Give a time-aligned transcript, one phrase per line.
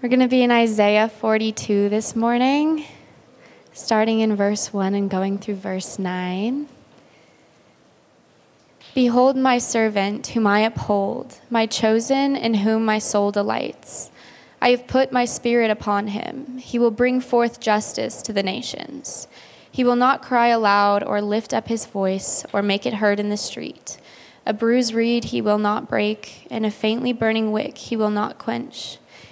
[0.00, 2.84] We're going to be in Isaiah 42 this morning,
[3.72, 6.68] starting in verse 1 and going through verse 9.
[8.94, 14.12] Behold, my servant, whom I uphold, my chosen, in whom my soul delights.
[14.62, 16.58] I have put my spirit upon him.
[16.58, 19.26] He will bring forth justice to the nations.
[19.68, 23.30] He will not cry aloud or lift up his voice or make it heard in
[23.30, 23.98] the street.
[24.46, 28.38] A bruised reed he will not break, and a faintly burning wick he will not
[28.38, 28.98] quench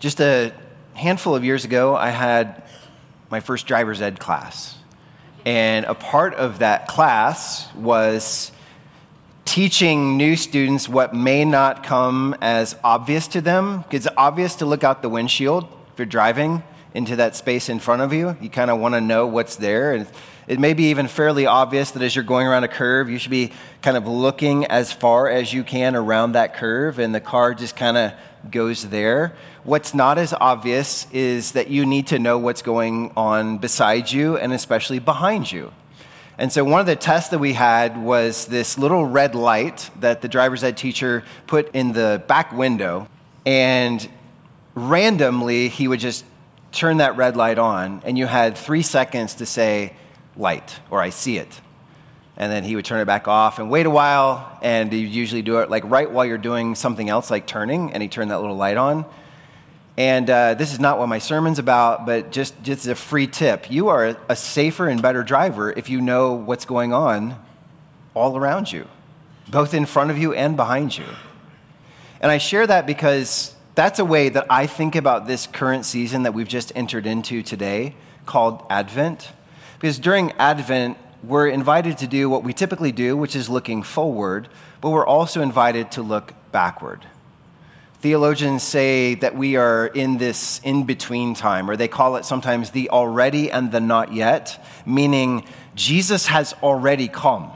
[0.00, 0.52] Just a
[0.94, 2.62] handful of years ago, I had
[3.30, 4.78] my first driver's ed class.
[5.44, 8.52] And a part of that class was
[9.44, 13.84] teaching new students what may not come as obvious to them.
[13.90, 16.62] It's obvious to look out the windshield if you're driving
[16.94, 18.36] into that space in front of you.
[18.40, 19.94] You kind of want to know what's there.
[19.94, 20.06] And
[20.46, 23.30] it may be even fairly obvious that as you're going around a curve, you should
[23.32, 23.52] be
[23.82, 27.76] kind of looking as far as you can around that curve, and the car just
[27.76, 28.12] kind of
[28.50, 29.34] goes there.
[29.68, 34.38] What's not as obvious is that you need to know what's going on beside you
[34.38, 35.74] and especially behind you.
[36.38, 40.22] And so, one of the tests that we had was this little red light that
[40.22, 43.08] the driver's ed teacher put in the back window.
[43.44, 44.08] And
[44.74, 46.24] randomly, he would just
[46.72, 49.92] turn that red light on, and you had three seconds to say,
[50.34, 51.60] light, or I see it.
[52.38, 55.42] And then he would turn it back off and wait a while, and he'd usually
[55.42, 58.40] do it like right while you're doing something else, like turning, and he turned that
[58.40, 59.04] little light on.
[59.98, 63.68] And uh, this is not what my sermon's about, but just, just a free tip.
[63.68, 67.36] You are a safer and better driver if you know what's going on
[68.14, 68.86] all around you,
[69.48, 71.04] both in front of you and behind you.
[72.20, 76.22] And I share that because that's a way that I think about this current season
[76.22, 79.32] that we've just entered into today called Advent.
[79.80, 84.46] Because during Advent, we're invited to do what we typically do, which is looking forward,
[84.80, 87.04] but we're also invited to look backward.
[88.00, 92.70] Theologians say that we are in this in between time, or they call it sometimes
[92.70, 95.44] the already and the not yet, meaning
[95.74, 97.50] Jesus has already come.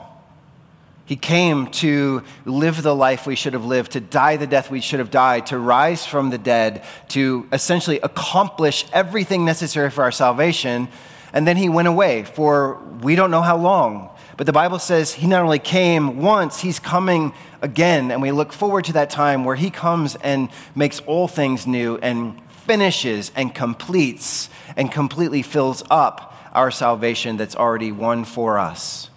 [1.05, 4.81] He came to live the life we should have lived, to die the death we
[4.81, 10.11] should have died, to rise from the dead, to essentially accomplish everything necessary for our
[10.11, 10.89] salvation.
[11.33, 14.09] And then he went away for we don't know how long.
[14.37, 18.11] But the Bible says he not only came once, he's coming again.
[18.11, 21.97] And we look forward to that time where he comes and makes all things new
[21.97, 29.09] and finishes and completes and completely fills up our salvation that's already won for us.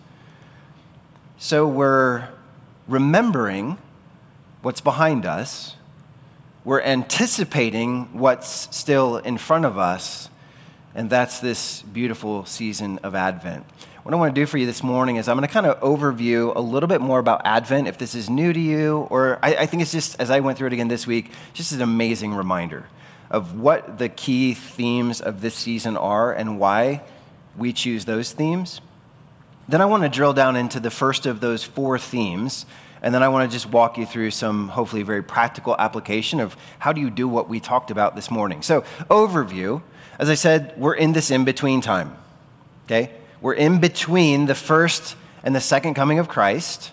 [1.39, 2.29] So we're
[2.89, 3.79] remembering
[4.63, 5.77] what's behind us,
[6.65, 10.29] we're anticipating what's still in front of us,
[10.95, 13.67] and that's this beautiful season of Advent.
[14.07, 15.81] What I want to do for you this morning is I'm going to kind of
[15.81, 19.57] overview a little bit more about Advent if this is new to you, or I,
[19.57, 22.33] I think it's just, as I went through it again this week, just an amazing
[22.33, 22.87] reminder
[23.33, 27.03] of what the key themes of this season are and why
[27.57, 28.81] we choose those themes.
[29.69, 32.65] Then I want to drill down into the first of those four themes,
[33.03, 36.57] and then I want to just walk you through some hopefully very practical application of
[36.79, 38.63] how do you do what we talked about this morning.
[38.63, 39.83] So, overview,
[40.17, 42.17] as I said, we're in this in between time.
[42.85, 43.11] Okay?
[43.41, 46.93] We're in between the first and the second coming of Christ.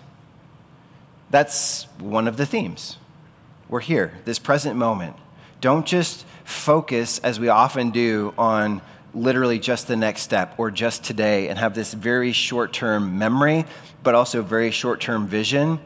[1.31, 2.97] That's one of the themes.
[3.69, 5.15] We're here, this present moment.
[5.61, 8.81] Don't just focus, as we often do, on
[9.13, 13.65] literally just the next step or just today and have this very short term memory,
[14.03, 15.79] but also very short term vision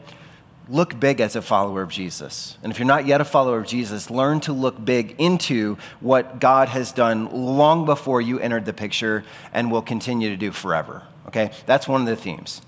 [0.68, 2.58] look big as a follower of Jesus.
[2.62, 6.40] And if you're not yet a follower of Jesus, learn to look big into what
[6.40, 11.02] God has done long before you entered the picture and will continue to do forever.
[11.26, 11.50] Okay?
[11.66, 12.62] That's one of the themes.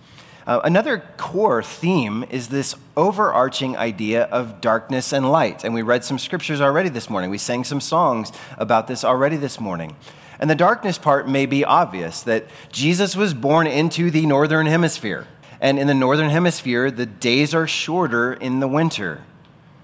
[0.47, 5.64] Uh, another core theme is this overarching idea of darkness and light.
[5.64, 7.31] And we read some scriptures already this morning.
[7.31, 9.97] We sang some songs about this already this morning.
[10.38, 15.26] And the darkness part may be obvious that Jesus was born into the northern hemisphere.
[15.61, 19.25] And in the northern hemisphere, the days are shorter in the winter,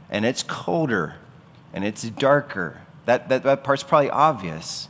[0.08, 1.16] and it's colder,
[1.72, 2.80] and it's darker.
[3.04, 4.88] That, that, that part's probably obvious,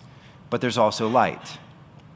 [0.49, 1.59] but there's also light.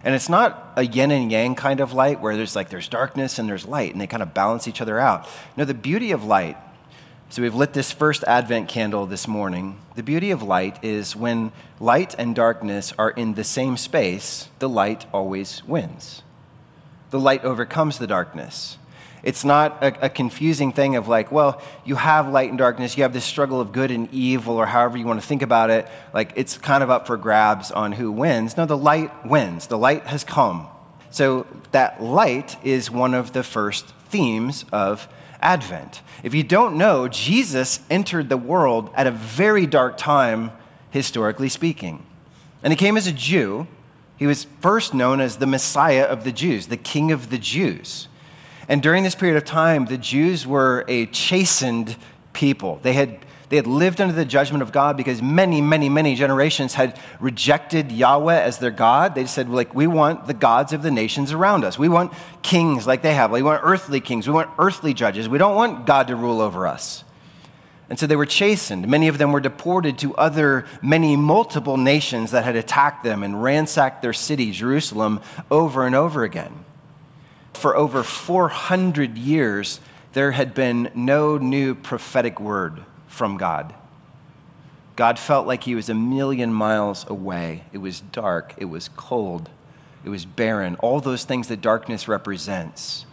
[0.02, 3.38] And it's not a yin and yang kind of light where there's like there's darkness
[3.38, 5.28] and there's light and they kind of balance each other out.
[5.56, 6.56] No, the beauty of light.
[7.28, 9.78] So we've lit this first advent candle this morning.
[9.96, 14.68] The beauty of light is when light and darkness are in the same space, the
[14.68, 16.22] light always wins.
[17.10, 18.78] The light overcomes the darkness.
[19.22, 23.02] It's not a, a, confusing thing of like, well, you have light and darkness, you
[23.02, 25.86] have this struggle of good and evil, or however you want to think about it.
[26.14, 28.56] Like, it's kind of up for grabs on who wins.
[28.56, 29.66] No, the light wins.
[29.66, 30.68] The light has come.
[31.10, 35.06] So, that light is one of the first themes of
[35.42, 36.02] Advent.
[36.22, 40.50] If you don't know, Jesus entered the world at a very dark time,
[40.90, 42.04] historically speaking.
[42.62, 43.66] And he came as a Jew.
[44.20, 48.06] He was first known as the Messiah of the Jews, the King of the Jews.
[48.68, 51.96] And during this period of time, the Jews were a chastened
[52.34, 52.80] people.
[52.82, 56.74] They had, they had lived under the judgment of God because many, many, many generations
[56.74, 59.14] had rejected Yahweh as their God.
[59.14, 61.78] They said, like, we want the gods of the nations around us.
[61.78, 62.12] We want
[62.42, 63.30] kings like they have.
[63.30, 64.28] We want earthly kings.
[64.28, 65.30] We want earthly judges.
[65.30, 67.04] We don't want God to rule over us.
[67.90, 68.88] And so they were chastened.
[68.88, 73.42] Many of them were deported to other, many multiple nations that had attacked them and
[73.42, 75.20] ransacked their city, Jerusalem,
[75.50, 76.64] over and over again
[77.60, 79.80] for over 400 years,
[80.14, 83.74] there had been no new prophetic word from God.
[84.96, 87.64] God felt like he was a million miles away.
[87.72, 89.50] It was dark, it was cold,
[90.04, 90.76] it was barren.
[90.76, 93.04] All those things that darkness represents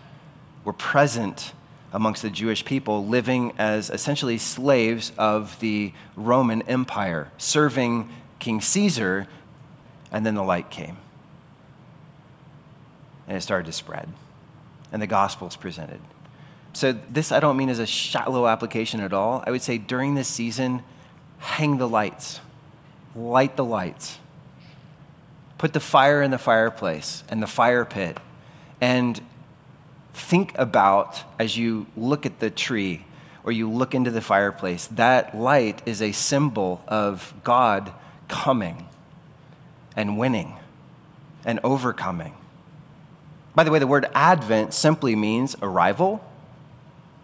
[0.63, 1.53] were present
[1.93, 9.27] amongst the Jewish people, living as essentially slaves of the Roman Empire, serving King Caesar,
[10.11, 10.97] and then the light came.
[13.27, 14.09] And it started to spread
[14.91, 15.99] and the gospel is presented.
[16.73, 19.43] So, this I don't mean as a shallow application at all.
[19.47, 20.83] I would say during this season,
[21.39, 22.39] hang the lights,
[23.15, 24.19] light the lights,
[25.57, 28.19] put the fire in the fireplace and the fire pit,
[28.79, 29.19] and
[30.17, 33.05] think about as you look at the tree
[33.43, 37.93] or you look into the fireplace, that light is a symbol of God
[38.27, 38.87] coming
[39.95, 40.55] and winning
[41.45, 42.33] and overcoming.
[43.55, 46.23] By the way, the word Advent simply means arrival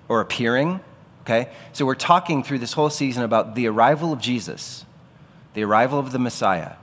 [0.07, 0.80] or appearing.
[1.22, 1.50] Okay?
[1.74, 4.86] So we're talking through this whole season about the arrival of Jesus,
[5.54, 6.74] the arrival of the Messiah.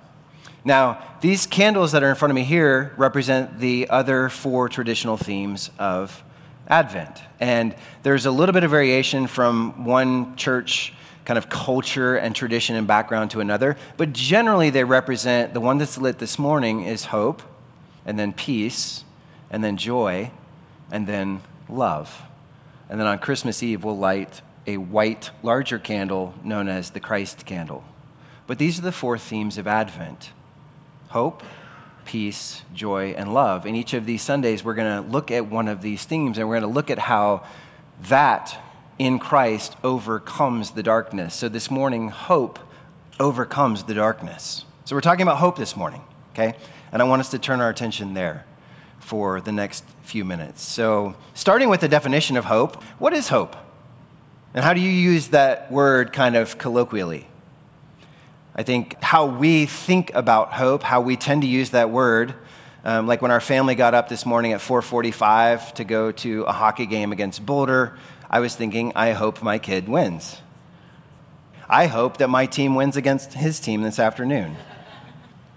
[0.65, 5.17] Now, these candles that are in front of me here represent the other four traditional
[5.17, 6.23] themes of
[6.69, 7.23] Advent.
[7.41, 10.93] And there's a little bit of variation from one church
[11.25, 15.79] kind of culture and tradition and background to another, but generally they represent the one
[15.79, 17.43] that's lit this morning is hope,
[18.05, 19.05] and then peace,
[19.51, 20.31] and then joy,
[20.91, 22.23] and then love.
[22.89, 27.47] And then on Christmas Eve, we'll light a white, larger candle known as the Christ
[27.47, 27.85] candle.
[28.47, 30.31] But these are the four themes of Advent
[31.11, 31.43] hope,
[32.05, 33.67] peace, joy, and love.
[33.67, 36.49] In each of these Sundays, we're going to look at one of these themes and
[36.49, 37.45] we're going to look at how
[38.09, 38.57] that
[38.99, 41.35] in Christ overcomes the darkness.
[41.35, 42.59] So this morning, hope
[43.19, 44.65] overcomes the darkness.
[44.85, 46.03] So we're talking about hope this morning,
[46.33, 46.55] okay?
[46.93, 48.45] And I want us to turn our attention there
[48.99, 50.63] for the next few minutes.
[50.63, 53.57] So, starting with the definition of hope, what is hope?
[54.55, 57.27] And how do you use that word kind of colloquially?
[58.55, 62.35] I think how we think about hope, how we tend to use that word,
[62.85, 66.53] um, like when our family got up this morning at 4:45 to go to a
[66.53, 67.97] hockey game against Boulder,
[68.31, 70.39] I was thinking, I hope my kid wins.
[71.69, 74.57] I hope that my team wins against his team this afternoon.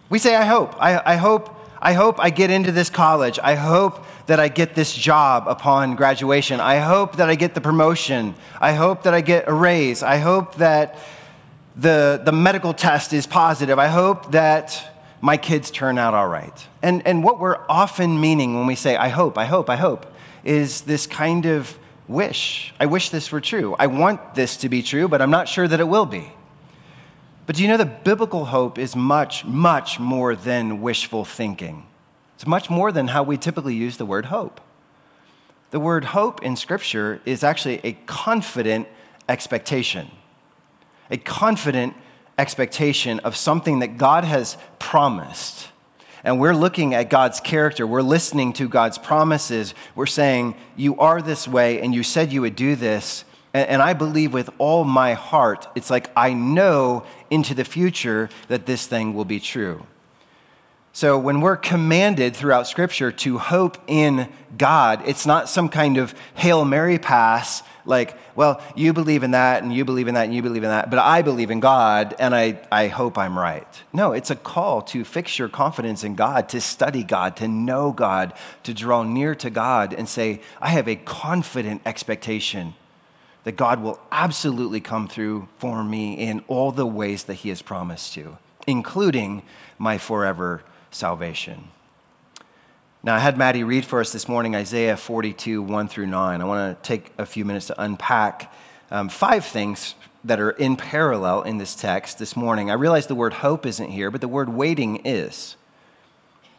[0.10, 0.76] We say, I hope.
[0.80, 3.40] I, I hope I hope I get into this college.
[3.44, 6.62] I hope that I get this job upon graduation.
[6.62, 8.36] I hope that I get the promotion.
[8.62, 10.02] I hope that I get a raise.
[10.02, 10.98] I hope that
[11.76, 13.80] the, the medical test is positive.
[13.80, 16.68] I hope that my kids turn out all right.
[16.82, 20.06] And, and what we're often meaning when we say, I hope, I hope, I hope,
[20.44, 21.78] is this kind of
[22.08, 22.74] wish.
[22.80, 23.76] I wish this were true.
[23.80, 26.32] I want this to be true, but I'm not sure that it will be.
[27.46, 31.86] But do you know that biblical hope is much, much more than wishful thinking?
[32.36, 34.62] It's much more than how we typically use the word hope.
[35.72, 38.88] The word hope in Scripture is actually a confident
[39.28, 40.12] expectation,
[41.14, 41.96] a confident
[42.40, 45.70] expectation of something that God has promised.
[46.26, 51.22] and we're looking at God's character, we're listening to God's promises, we're saying, You are
[51.22, 53.26] this way, and you said you would do this.
[53.54, 58.66] And, I believe with all my heart, it's like I know into the future that
[58.66, 59.86] this thing will be true.
[60.96, 66.14] So when we're commanded throughout Scripture to hope in God, it's not some kind of
[66.36, 70.36] Hail Mary pass like, well, you believe in that, and you believe in that, and
[70.36, 73.68] you believe in that, but I believe in God, and I, I hope I'm right.
[73.92, 77.92] No, it's a call to fix your confidence in God, to study God, to know
[77.92, 78.32] God,
[78.62, 82.76] to draw near to God, and say, I have a confident expectation
[83.46, 87.64] that God will absolutely come through for me in all the ways that He has
[87.64, 89.42] promised to, including
[89.80, 91.66] my forever salvation.
[93.04, 96.42] Now, I had Maddie read for us this morning Isaiah 42, 1 through 9.
[96.42, 98.54] I want to take a few minutes to unpack
[98.92, 102.72] um, five things that are in parallel in this text this morning.
[102.72, 105.58] I realize the word hope isn't here, but the word waiting is.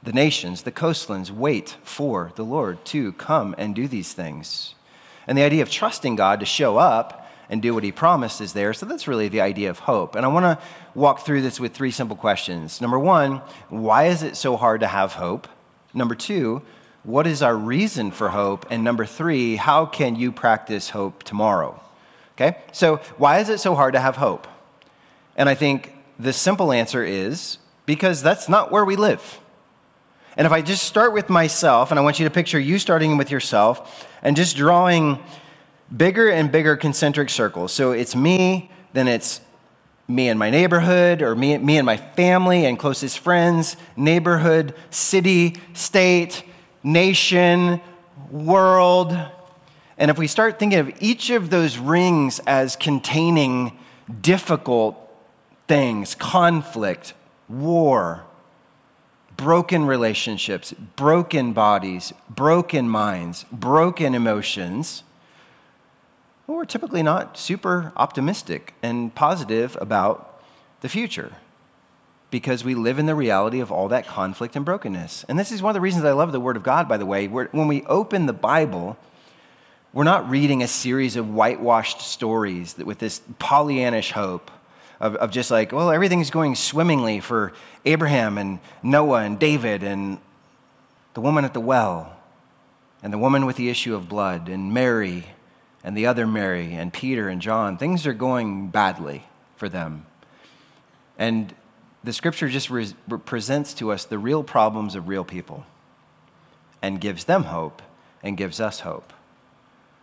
[0.03, 4.75] The nations, the coastlands, wait for the Lord to come and do these things.
[5.27, 7.24] And the idea of trusting God to show up
[7.55, 8.75] and do what he promised is there.
[8.75, 10.17] So that's really the idea of hope.
[10.17, 10.59] And I want to
[10.93, 12.81] walk through this with three simple questions.
[12.81, 15.47] Number one, why is it so hard to have hope?
[15.95, 16.63] Number two,
[17.05, 18.67] what is our reason for hope?
[18.71, 21.81] And number three, how can you practice hope tomorrow?
[22.33, 24.49] Okay, so why is it so hard to have hope?
[25.37, 29.39] And I think the simple answer is because that's not where we live.
[30.37, 33.17] And if I just start with myself, and I want you to picture you starting
[33.17, 35.21] with yourself and just drawing
[35.95, 37.73] bigger and bigger concentric circles.
[37.73, 39.41] So it's me, then it's
[40.07, 45.57] me and my neighborhood, or me, me and my family and closest friends, neighborhood, city,
[45.73, 46.43] state,
[46.83, 47.81] nation,
[48.31, 49.17] world.
[49.97, 53.79] And if we start thinking of each of those rings as containing
[54.21, 54.97] difficult
[55.67, 57.15] things, conflict,
[57.49, 58.25] war,
[59.37, 65.03] broken relationships, broken bodies, broken minds, broken emotions,
[66.47, 70.43] well, we're typically not super optimistic and positive about
[70.83, 71.33] the future
[72.31, 75.25] because we live in the reality of all that conflict and brokenness.
[75.29, 77.07] And this is one of the reasons I love the Word of God, by the
[77.07, 77.29] way.
[77.29, 78.99] when we open the Bible,
[79.93, 84.51] we're not reading a series of whitewashed stories with this Pollyannish hope
[85.01, 87.53] of, of just like, well, everything's going swimmingly for
[87.85, 90.19] Abraham and Noah and David and
[91.15, 92.17] the woman at the well
[93.03, 95.27] and the woman with the issue of blood and Mary
[95.85, 99.25] and the other Mary and Peter and John, things are going badly
[99.57, 100.07] for them.
[101.19, 101.55] And
[102.03, 102.95] the scripture just re-
[103.27, 105.65] presents to us the real problems of real people
[106.83, 107.83] and gives them hope
[108.23, 109.13] and gives us hope.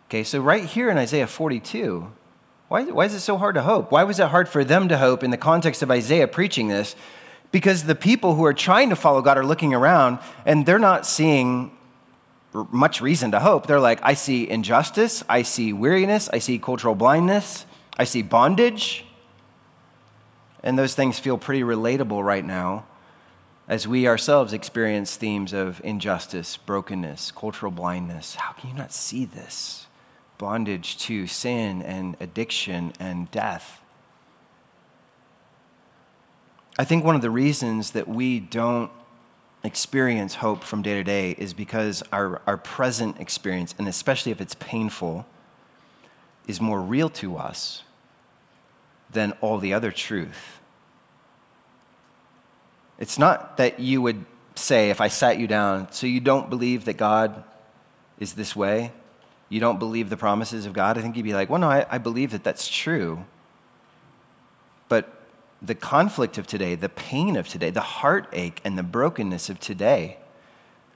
[0.07, 2.11] Okay, so right here in Isaiah 42,
[2.67, 3.91] why, why is it so hard to hope?
[3.91, 6.95] Why was it hard for them to hope in the context of Isaiah preaching this?
[7.51, 11.05] Because the people who are trying to follow God are looking around and they're not
[11.05, 11.71] seeing
[12.53, 13.67] much reason to hope.
[13.67, 17.65] They're like, I see injustice, I see weariness, I see cultural blindness,
[17.97, 19.05] I see bondage.
[20.63, 22.85] And those things feel pretty relatable right now
[23.67, 28.35] as we ourselves experience themes of injustice, brokenness, cultural blindness.
[28.35, 29.87] How can you not see this?
[30.37, 33.79] Bondage to sin and addiction and death.
[36.77, 38.91] I think one of the reasons that we don't
[39.63, 44.41] experience hope from day to day is because our, our present experience, and especially if
[44.41, 45.25] it's painful,
[46.47, 47.83] is more real to us
[49.11, 50.59] than all the other truth.
[52.97, 54.25] It's not that you would
[54.55, 57.43] say, if I sat you down, so you don't believe that God
[58.19, 58.91] is this way?
[59.49, 60.97] You don't believe the promises of God?
[60.97, 63.25] I think you'd be like, well, no, I, I believe that that's true.
[64.87, 65.20] But
[65.61, 70.17] the conflict of today, the pain of today, the heartache and the brokenness of today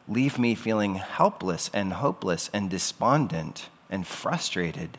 [0.08, 4.98] leave me feeling helpless and hopeless and despondent and frustrated.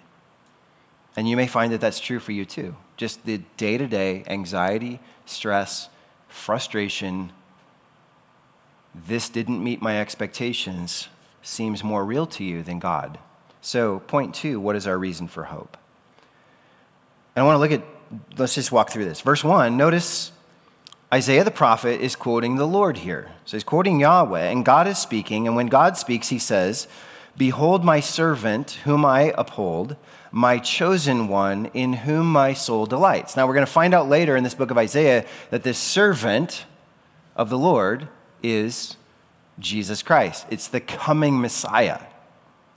[1.17, 2.77] And you may find that that's true for you too.
[2.97, 5.89] Just the day to day anxiety, stress,
[6.29, 7.33] frustration.
[8.95, 11.09] This didn't meet my expectations
[11.43, 13.19] seems more real to you than God.
[13.61, 15.77] So, point two what is our reason for hope?
[17.35, 17.96] And I want to look at
[18.37, 19.21] let's just walk through this.
[19.21, 20.33] Verse 1, notice
[21.13, 23.31] Isaiah the prophet is quoting the Lord here.
[23.45, 25.47] So he's quoting Yahweh, and God is speaking.
[25.47, 26.89] And when God speaks, he says,
[27.37, 29.97] Behold my servant, whom I uphold,
[30.33, 33.37] my chosen one, in whom my soul delights.
[33.37, 36.65] Now we're going to find out later in this book of Isaiah that this servant
[37.37, 38.09] of the Lord
[38.43, 38.97] is
[39.59, 40.47] Jesus Christ.
[40.51, 42.01] It's the coming Messiah.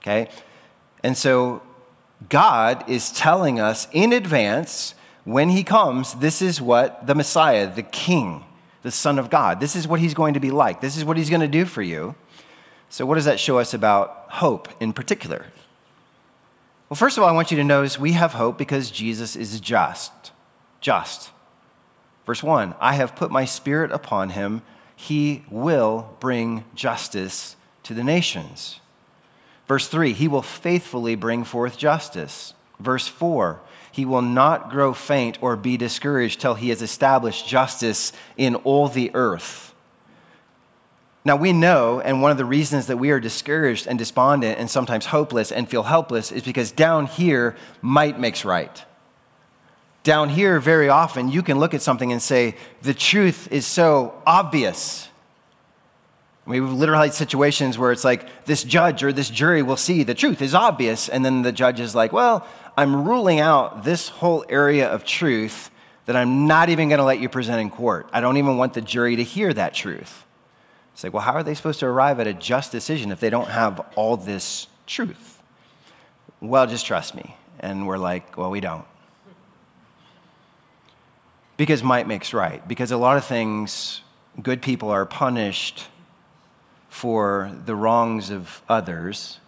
[0.02, 0.30] Okay?
[1.04, 1.62] And so
[2.28, 4.94] God is telling us in advance
[5.26, 8.44] when he comes, this is what the Messiah, the King,
[8.84, 9.60] the Son of God.
[9.60, 10.82] This is what he's going to be like.
[10.82, 12.16] This is what he's going to do for you.
[12.90, 15.48] So, what does that show us about hope in particular?
[16.90, 19.60] Well, first of all, I want you to notice we have hope because Jesus is
[19.60, 20.32] just.
[20.82, 21.30] Just.
[22.26, 24.62] Verse 1 I have put my spirit upon him.
[24.96, 28.80] He will bring justice to the nations.
[29.68, 32.54] Verse 3 He will faithfully bring forth justice.
[32.80, 33.62] Verse 4
[34.00, 38.88] He will not grow faint or be discouraged till he has established justice in all
[38.88, 39.74] the earth.
[41.26, 44.70] Now, we know, and one of the reasons that we are discouraged and despondent and
[44.70, 48.86] sometimes hopeless and feel helpless is because down here, might makes right.
[50.04, 54.14] Down here, very often, you can look at something and say, the truth is so
[54.26, 55.10] obvious.
[56.46, 60.16] We've literally had situations where it's like this judge or this jury will see the
[60.16, 62.48] truth is obvious, and then the judge is like, well,
[62.80, 65.70] I'm ruling out this whole area of truth
[66.06, 68.08] that I'm not even going to let you present in court.
[68.14, 70.24] I don't even want the jury to hear that truth.
[70.94, 73.30] It's like, well, how are they supposed to arrive at a just decision if they
[73.30, 75.42] don't have all this truth?
[76.40, 77.36] Well, just trust me.
[77.60, 78.86] And we're like, well, we don't.
[81.58, 82.66] Because might makes right.
[82.66, 84.00] Because a lot of things,
[84.42, 85.88] good people are punished
[86.88, 89.42] for the wrongs of others.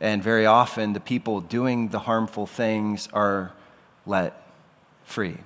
[0.00, 3.52] And very often, the people doing the harmful things are
[4.06, 4.40] let
[5.04, 5.38] free.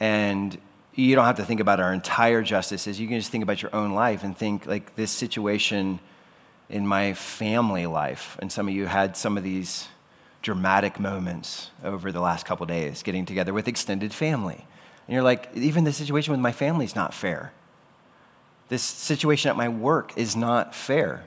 [0.00, 0.56] And
[0.94, 2.98] you don't have to think about our entire justices.
[2.98, 6.00] You can just think about your own life and think, like, this situation
[6.70, 8.38] in my family life.
[8.40, 9.88] And some of you had some of these
[10.42, 14.64] dramatic moments over the last couple days, getting together with extended family.
[15.06, 17.52] And you're like, even the situation with my family is not fair.
[18.68, 21.24] This situation at my work is not fair.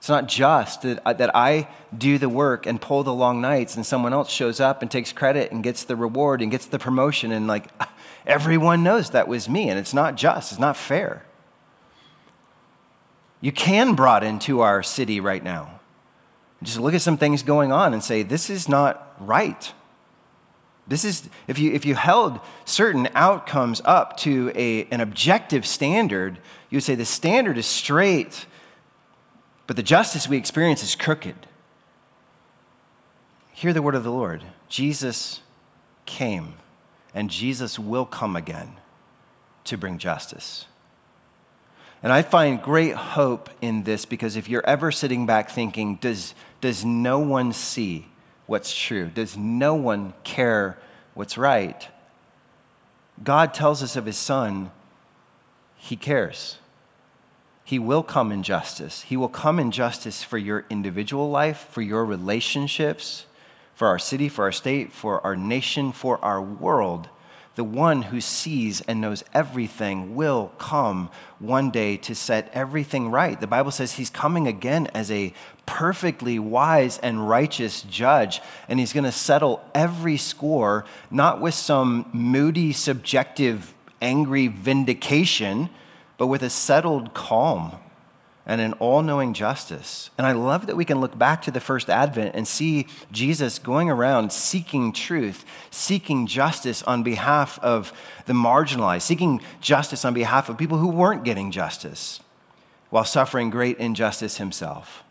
[0.00, 3.76] It's not just that, uh, that I do the work and pull the long nights
[3.76, 6.78] and someone else shows up and takes credit and gets the reward and gets the
[6.78, 7.66] promotion and like
[8.26, 11.26] everyone knows that was me and it's not just, it's not fair.
[13.42, 15.80] You can brought into our city right now.
[16.62, 19.70] Just look at some things going on and say, this is not right.
[20.88, 26.38] This is, if you, if you held certain outcomes up to a, an objective standard,
[26.70, 28.46] you would say the standard is straight
[29.70, 31.36] but the justice we experience is crooked.
[33.52, 34.42] Hear the word of the Lord.
[34.68, 35.42] Jesus
[36.06, 36.54] came,
[37.14, 38.78] and Jesus will come again
[39.62, 40.66] to bring justice.
[42.02, 46.34] And I find great hope in this because if you're ever sitting back thinking, does,
[46.60, 48.08] does no one see
[48.46, 49.06] what's true?
[49.06, 50.78] Does no one care
[51.14, 51.86] what's right?
[53.22, 54.72] God tells us of his son,
[55.76, 56.58] he cares.
[57.70, 59.02] He will come in justice.
[59.02, 63.26] He will come in justice for your individual life, for your relationships,
[63.76, 67.08] for our city, for our state, for our nation, for our world.
[67.54, 73.40] The one who sees and knows everything will come one day to set everything right.
[73.40, 75.32] The Bible says he's coming again as a
[75.64, 82.10] perfectly wise and righteous judge, and he's going to settle every score, not with some
[82.12, 85.70] moody, subjective, angry vindication
[86.20, 87.72] but with a settled calm
[88.44, 90.10] and an all knowing justice.
[90.18, 93.58] And I love that we can look back to the first advent and see Jesus
[93.58, 97.94] going around seeking truth, seeking justice on behalf of
[98.26, 102.20] the marginalized, seeking justice on behalf of people who weren't getting justice,
[102.90, 105.02] while suffering great injustice himself.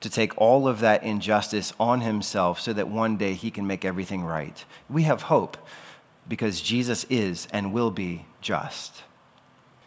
[0.00, 3.84] To take all of that injustice on himself so that one day he can make
[3.84, 4.64] everything right.
[4.88, 5.58] We have hope
[6.26, 9.02] because Jesus is and will be just.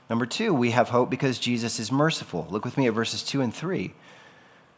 [0.10, 2.48] Number two, we have hope because Jesus is merciful.
[2.50, 3.94] Look with me at verses two and three.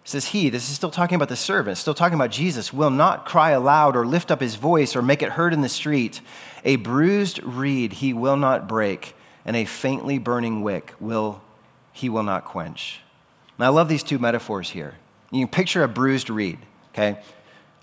[0.04, 2.90] It says, He, this is still talking about the servant, still talking about Jesus, will
[2.90, 6.22] not cry aloud or lift up his voice or make it heard in the street.
[6.66, 9.16] A bruised reed he will not break,
[9.46, 11.42] and a faintly burning wick will
[11.92, 13.02] he will not quench.
[13.58, 14.96] Now, I love these two metaphors here.
[15.32, 16.58] You can picture a bruised reed,
[16.94, 17.22] okay?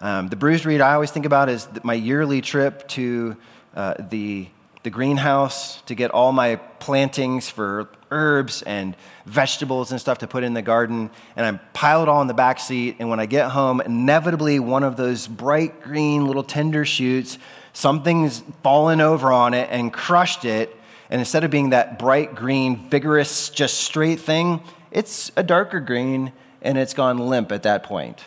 [0.01, 3.37] Um, the bruised reed I always think about is my yearly trip to
[3.75, 4.49] uh, the
[4.87, 8.94] the greenhouse to get all my plantings for herbs and
[9.25, 11.11] vegetables and stuff to put in the garden.
[11.35, 12.94] And I pile it all in the back seat.
[13.01, 17.37] And when I get home, inevitably one of those bright green little tender shoots,
[17.72, 20.77] something's fallen over on it and crushed it.
[21.11, 24.61] And instead of being that bright green, vigorous, just straight thing,
[24.92, 26.31] it's a darker green
[26.62, 28.22] and it's gone limp at that point.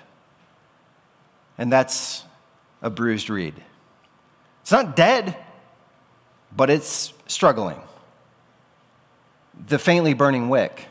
[1.58, 2.26] And that's
[2.82, 3.56] a bruised reed.
[4.60, 5.38] It's not dead
[6.56, 7.80] but it's struggling.
[9.68, 10.88] The faintly burning wick.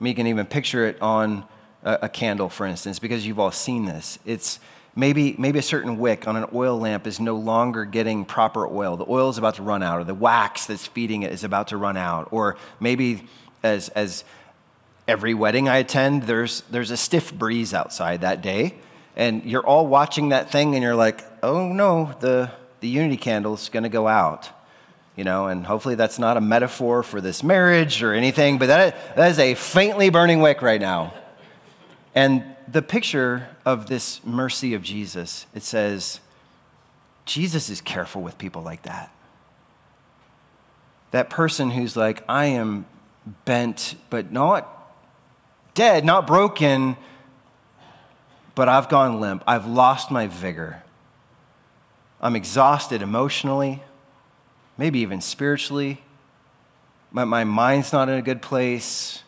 [0.00, 1.44] I mean, you can even picture it on
[1.82, 4.18] a, a candle, for instance, because you've all seen this.
[4.24, 4.58] It's,
[4.96, 8.96] Maybe, maybe a certain wick on an oil lamp is no longer getting proper oil.
[8.96, 11.66] The oil is about to run out, or the wax that's feeding it is about
[11.68, 12.28] to run out.
[12.30, 13.26] Or maybe,
[13.64, 14.22] as, as
[15.08, 18.76] every wedding I attend, there's, there's a stiff breeze outside that day,
[19.16, 23.68] and you're all watching that thing, and you're like, oh no, the, the unity candle's
[23.70, 24.48] gonna go out.
[25.16, 29.16] You know, and hopefully that's not a metaphor for this marriage or anything, but that,
[29.16, 31.14] that is a faintly burning wick right now.
[32.14, 36.20] And the picture of this mercy of Jesus, it says,
[37.26, 39.10] Jesus is careful with people like that.
[41.12, 42.86] That person who's like, I am
[43.44, 44.68] bent, but not
[45.74, 46.96] dead, not broken,
[48.54, 49.42] but I've gone limp.
[49.46, 50.82] I've lost my vigor.
[52.20, 53.82] I'm exhausted emotionally,
[54.76, 56.02] maybe even spiritually.
[57.10, 59.22] My, my mind's not in a good place.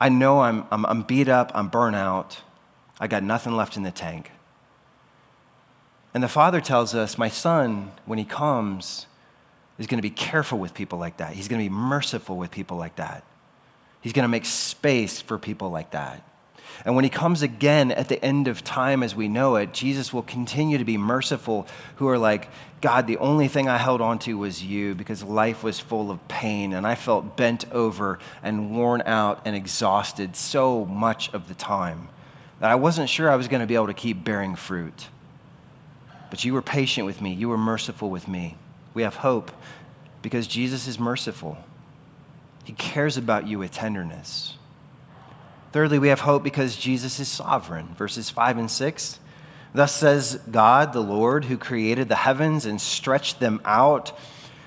[0.00, 2.42] I know I'm, I'm, I'm beat up, I'm burnt out,
[3.00, 4.30] I got nothing left in the tank.
[6.14, 9.06] And the Father tells us, My son, when he comes,
[9.78, 11.34] is going to be careful with people like that.
[11.34, 13.24] He's going to be merciful with people like that.
[14.00, 16.22] He's going to make space for people like that.
[16.84, 20.12] And when he comes again at the end of time as we know it, Jesus
[20.12, 22.48] will continue to be merciful, who are like,
[22.80, 26.26] God, the only thing I held on to was you because life was full of
[26.28, 31.54] pain and I felt bent over and worn out and exhausted so much of the
[31.54, 32.08] time
[32.60, 35.08] that I wasn't sure I was going to be able to keep bearing fruit.
[36.30, 38.56] But you were patient with me, you were merciful with me.
[38.94, 39.50] We have hope
[40.22, 41.58] because Jesus is merciful,
[42.64, 44.56] He cares about you with tenderness.
[45.72, 47.94] Thirdly, we have hope because Jesus is sovereign.
[47.96, 49.20] Verses 5 and 6.
[49.74, 54.18] Thus says God, the Lord, who created the heavens and stretched them out,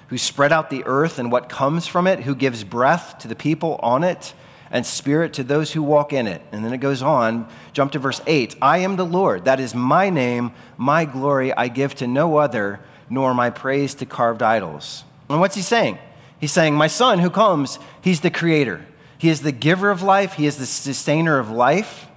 [0.08, 3.36] who spread out the earth and what comes from it, who gives breath to the
[3.36, 4.34] people on it
[4.72, 6.42] and spirit to those who walk in it.
[6.52, 9.74] And then it goes on, jump to verse 8 I am the Lord, that is
[9.74, 15.04] my name, my glory I give to no other, nor my praise to carved idols.
[15.30, 15.98] And what's he saying?
[16.40, 18.86] He's saying, My son who comes, he's the creator.
[19.20, 22.08] He is the giver of life, He is the sustainer of life.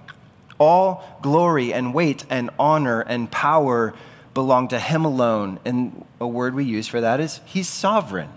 [0.57, 3.93] All glory and weight and honor and power
[4.33, 5.59] belong to Him alone.
[5.65, 8.29] And a word we use for that is He's sovereign,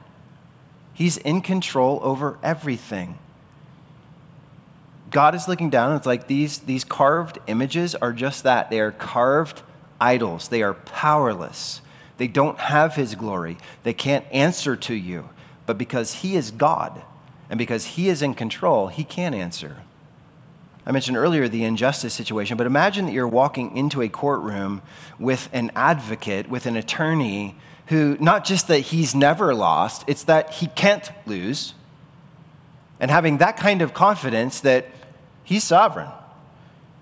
[0.93, 3.19] He's in control over everything.
[5.13, 8.69] God is looking down, and it's like these, these carved images are just that.
[8.69, 9.63] They are carved
[10.01, 11.81] idols, they are powerless.
[12.19, 15.29] They don't have His glory, they can't answer to you.
[15.67, 17.03] But because He is God,
[17.49, 19.79] and because he is in control, he can answer.
[20.87, 24.83] I mentioned earlier the injustice situation, but imagine that you're walking into a courtroom
[25.19, 27.57] with an advocate, with an attorney
[27.87, 31.75] who, not just that he's never lost, it's that he can't lose.
[33.01, 34.87] And having that kind of confidence that
[35.45, 36.09] he's sovereign.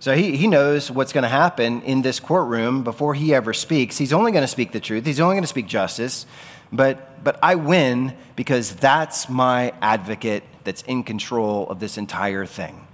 [0.00, 3.96] So he, he knows what's going to happen in this courtroom before he ever speaks.
[3.96, 6.26] He's only going to speak the truth, he's only going to speak justice
[6.72, 12.86] but, but I win because that's my advocate that's in control of this entire thing.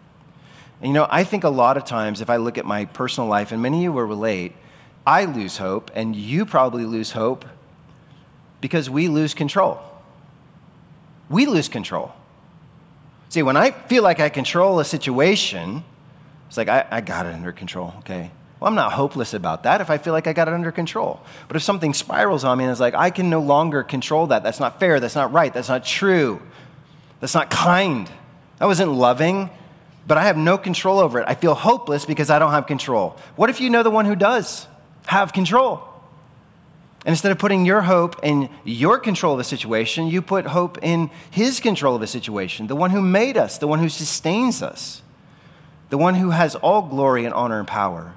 [0.81, 3.29] And you know, I think a lot of times, if I look at my personal
[3.29, 4.55] life, and many of you will relate,
[5.07, 7.45] I lose hope, and you probably lose hope
[8.61, 9.81] because we lose control.
[11.29, 12.13] We lose control.
[13.29, 15.85] See, when I feel like I control a situation,
[16.49, 18.31] it's like, I, I got it under control, okay?
[18.61, 21.21] Well, I'm not hopeless about that if I feel like I got it under control.
[21.49, 24.43] But if something spirals on me and it's like, I can no longer control that,
[24.43, 26.43] that's not fair, that's not right, that's not true,
[27.21, 28.11] that's not kind,
[28.59, 29.49] that wasn't loving,
[30.07, 31.25] but I have no control over it.
[31.27, 33.17] I feel hopeless because I don't have control.
[33.35, 34.67] What if you know the one who does
[35.07, 35.83] have control?
[37.07, 40.79] And instead of putting your hope in your control of a situation, you put hope
[40.83, 44.63] in his control of a situation, the one who made us, the one who sustains
[44.63, 45.01] us,
[45.89, 48.13] the one who has all glory and honor and power.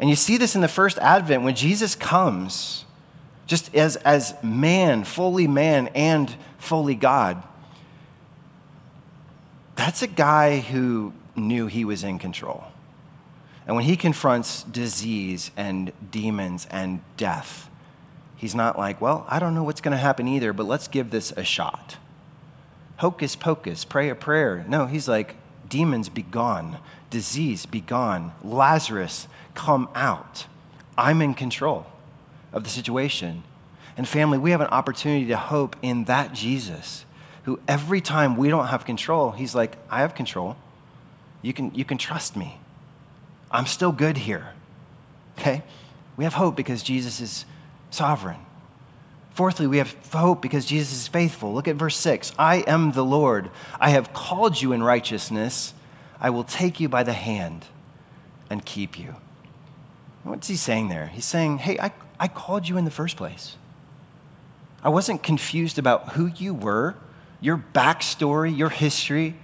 [0.00, 2.86] And you see this in the first advent when Jesus comes,
[3.46, 7.42] just as, as man, fully man and fully God.
[9.76, 12.64] That's a guy who knew he was in control.
[13.66, 17.68] And when he confronts disease and demons and death,
[18.36, 21.10] he's not like, well, I don't know what's going to happen either, but let's give
[21.10, 21.98] this a shot.
[22.96, 24.64] Hocus pocus, pray a prayer.
[24.66, 25.36] No, he's like,
[25.68, 26.78] demons be gone,
[27.10, 30.46] disease be gone, Lazarus come out.
[30.96, 31.86] I'm in control
[32.52, 33.42] of the situation.
[33.96, 37.04] And family, we have an opportunity to hope in that Jesus
[37.44, 40.56] who every time we don't have control, he's like, I have control.
[41.42, 42.58] You can, you can trust me.
[43.50, 44.50] I'm still good here.
[45.38, 45.62] Okay?
[46.16, 47.44] We have hope because Jesus is
[47.90, 48.40] sovereign.
[49.32, 51.54] Fourthly, we have hope because Jesus is faithful.
[51.54, 52.32] Look at verse 6.
[52.38, 53.50] I am the Lord.
[53.80, 55.72] I have called you in righteousness.
[56.20, 57.64] I will take you by the hand
[58.50, 59.16] and keep you.
[60.22, 61.06] What's he saying there?
[61.06, 63.56] He's saying, Hey, I, I called you in the first place.
[64.82, 66.96] I wasn't confused about who you were,
[67.40, 69.34] your backstory, your history,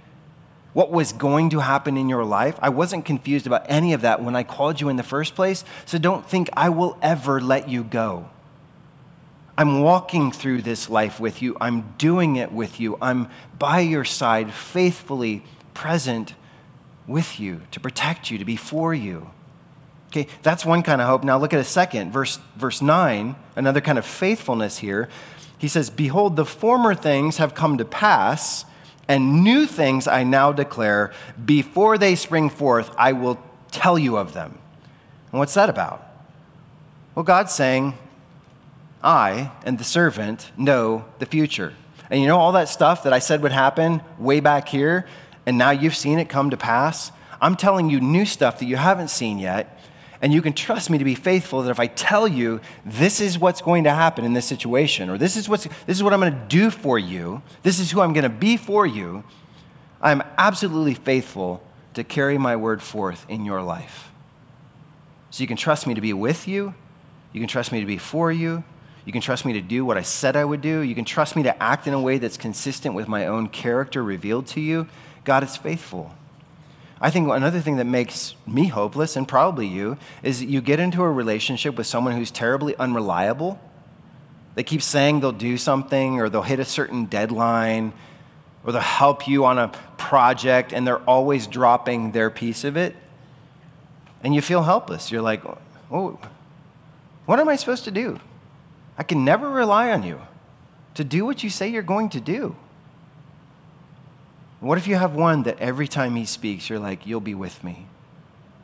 [0.73, 2.57] what was going to happen in your life.
[2.61, 5.63] I wasn't confused about any of that when I called you in the first place.
[5.85, 8.29] So don't think I will ever let you go.
[9.57, 11.57] I'm walking through this life with you.
[11.59, 12.97] I'm doing it with you.
[13.01, 16.35] I'm by your side, faithfully present
[17.07, 19.31] with you to protect you, to be for you.
[20.07, 21.23] Okay, that's one kind of hope.
[21.23, 25.09] Now look at a second, verse, verse 9, another kind of faithfulness here.
[25.57, 28.65] He says, Behold, the former things have come to pass,
[29.07, 31.11] and new things I now declare.
[31.43, 33.39] Before they spring forth, I will
[33.71, 34.57] tell you of them.
[35.31, 36.05] And what's that about?
[37.15, 37.93] Well, God's saying,
[39.03, 41.73] I and the servant know the future.
[42.09, 45.05] And you know all that stuff that I said would happen way back here,
[45.45, 47.11] and now you've seen it come to pass?
[47.41, 49.76] I'm telling you new stuff that you haven't seen yet.
[50.21, 53.37] And you can trust me to be faithful that if I tell you this is
[53.37, 56.19] what's going to happen in this situation, or this is, what's, this is what I'm
[56.19, 59.23] going to do for you, this is who I'm going to be for you,
[60.01, 61.61] I'm absolutely faithful
[61.93, 64.11] to carry my word forth in your life.
[65.29, 66.73] So you can trust me to be with you,
[67.33, 68.63] you can trust me to be for you,
[69.07, 70.81] you can trust me to do what I said I would do.
[70.81, 74.03] You can trust me to act in a way that's consistent with my own character
[74.03, 74.89] revealed to you.
[75.23, 76.13] God is faithful.
[76.99, 81.03] I think another thing that makes me hopeless, and probably you, is you get into
[81.03, 83.59] a relationship with someone who's terribly unreliable.
[84.55, 87.93] They keep saying they'll do something, or they'll hit a certain deadline,
[88.63, 92.95] or they'll help you on a project, and they're always dropping their piece of it.
[94.23, 95.11] And you feel helpless.
[95.11, 95.43] You're like,
[95.91, 96.19] oh,
[97.27, 98.19] what am I supposed to do?
[98.97, 100.21] I can never rely on you
[100.95, 102.55] to do what you say you're going to do.
[104.59, 107.63] What if you have one that every time he speaks, you're like, You'll be with
[107.63, 107.87] me,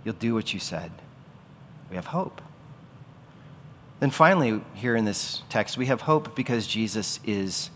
[0.03, 0.91] you'll do what you said?
[1.89, 2.41] We have hope.
[3.99, 7.69] Then finally, here in this text, we have hope because Jesus is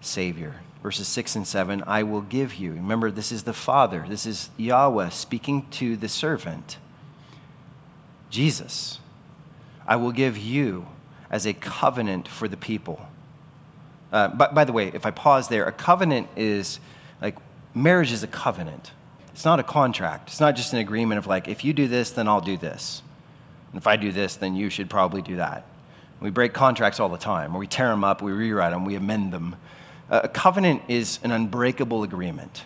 [0.00, 0.60] Savior.
[0.82, 2.72] Verses 6 and 7 I will give you.
[2.72, 6.78] Remember, this is the Father, this is Yahweh speaking to the servant.
[8.30, 9.00] Jesus,
[9.86, 10.86] I will give you
[11.30, 13.08] as a covenant for the people.
[14.12, 16.78] Uh, but by the way, if I pause there, a covenant is
[17.76, 18.90] marriage is a covenant.
[19.32, 20.30] It's not a contract.
[20.30, 23.02] It's not just an agreement of like, if you do this, then I'll do this.
[23.70, 25.66] And if I do this, then you should probably do that.
[26.18, 28.94] We break contracts all the time, or we tear them up, we rewrite them, we
[28.94, 29.56] amend them.
[30.08, 32.64] A covenant is an unbreakable agreement.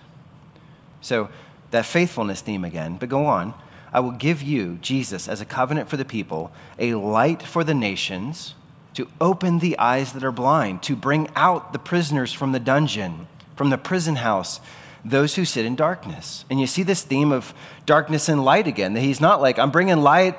[1.01, 1.29] So,
[1.73, 3.55] that faithfulness theme again, but go on.
[3.93, 7.75] I will give you, Jesus, as a covenant for the people, a light for the
[7.75, 8.55] nations,
[8.95, 13.27] to open the eyes that are blind, to bring out the prisoners from the dungeon,
[13.57, 14.61] from the prison house,
[15.05, 16.45] those who sit in darkness.
[16.51, 17.55] And you see this theme of
[17.87, 18.95] darkness and light again.
[18.95, 20.37] That he's not like, I'm bringing light,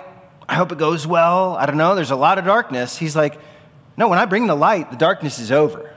[0.47, 1.55] I hope it goes well.
[1.55, 2.97] I don't know, there's a lot of darkness.
[2.97, 3.39] He's like,
[3.97, 5.93] no, when I bring the light, the darkness is over.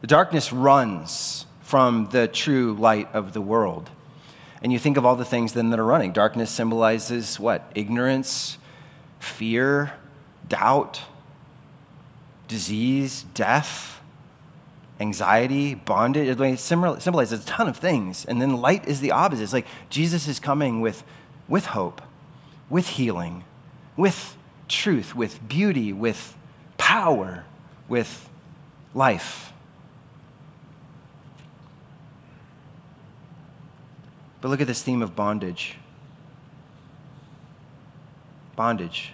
[0.00, 3.88] The darkness runs from the true light of the world.
[4.62, 6.12] And you think of all the things then that are running.
[6.12, 7.70] Darkness symbolizes what?
[7.74, 8.58] Ignorance,
[9.18, 9.92] fear,
[10.46, 11.00] doubt,
[12.46, 14.01] disease, death,
[15.02, 16.40] anxiety, bondage.
[16.40, 18.24] It symbolizes a ton of things.
[18.24, 19.42] And then light is the opposite.
[19.42, 21.04] It's like Jesus is coming with,
[21.48, 22.00] with hope,
[22.70, 23.44] with healing,
[23.96, 24.36] with
[24.68, 26.34] truth, with beauty, with
[26.78, 27.44] power,
[27.88, 28.30] with
[28.94, 29.52] life.
[34.40, 35.76] But look at this theme of bondage.
[38.56, 39.12] Bondage.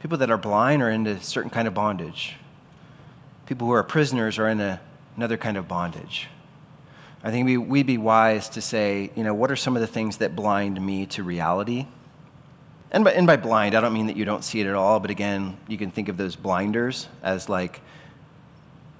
[0.00, 2.36] People that are blind are in a certain kind of bondage.
[3.50, 4.80] People who are prisoners are in a,
[5.16, 6.28] another kind of bondage.
[7.24, 9.88] I think we, we'd be wise to say, you know, what are some of the
[9.88, 11.88] things that blind me to reality?
[12.92, 15.00] And by, and by blind, I don't mean that you don't see it at all,
[15.00, 17.80] but again, you can think of those blinders as like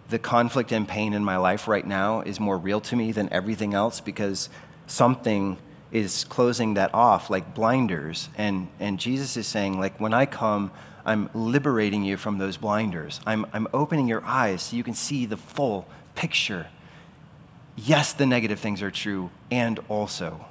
[0.09, 3.33] the conflict and pain in my life right now is more real to me than
[3.33, 4.49] everything else because
[4.89, 5.59] something
[5.93, 8.29] is closing that off like blinders.
[8.37, 10.73] And, and Jesus is saying, like, when I come,
[11.11, 13.20] I'm liberating you from those blinders.
[13.27, 16.68] I'm, I'm opening your eyes so you can see the full picture.
[17.75, 20.44] Yes, the negative things are true, and also,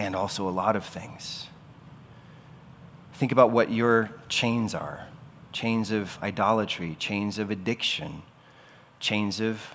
[0.00, 1.46] and also a lot of things.
[3.14, 5.06] Think about what your chains are
[5.52, 8.22] chains of idolatry, chains of addiction,
[8.98, 9.74] chains of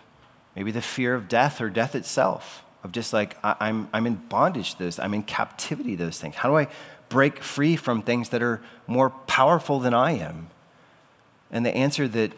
[0.54, 4.08] maybe the fear of death or death itself, of just like, I, am I'm, I'm
[4.08, 6.36] in bondage to this, I'm in captivity to those things.
[6.36, 6.68] How do I
[7.12, 10.48] break free from things that are more powerful than I am?
[11.52, 12.32] And the answer that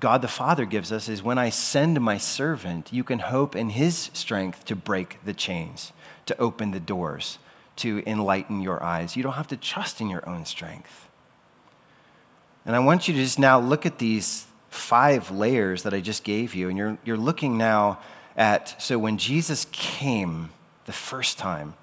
[0.00, 3.70] God the Father gives us is when I send my servant, you can hope in
[3.70, 5.92] his strength to break the chains,
[6.26, 7.38] to open the doors,
[7.76, 9.14] to enlighten your eyes.
[9.14, 11.08] You don't have to trust in your own strength.
[12.66, 16.24] And I want you to just now look at these five layers that I just
[16.24, 18.00] gave you, and you're, you're looking now
[18.36, 20.50] at so when Jesus came
[20.86, 21.74] the first time,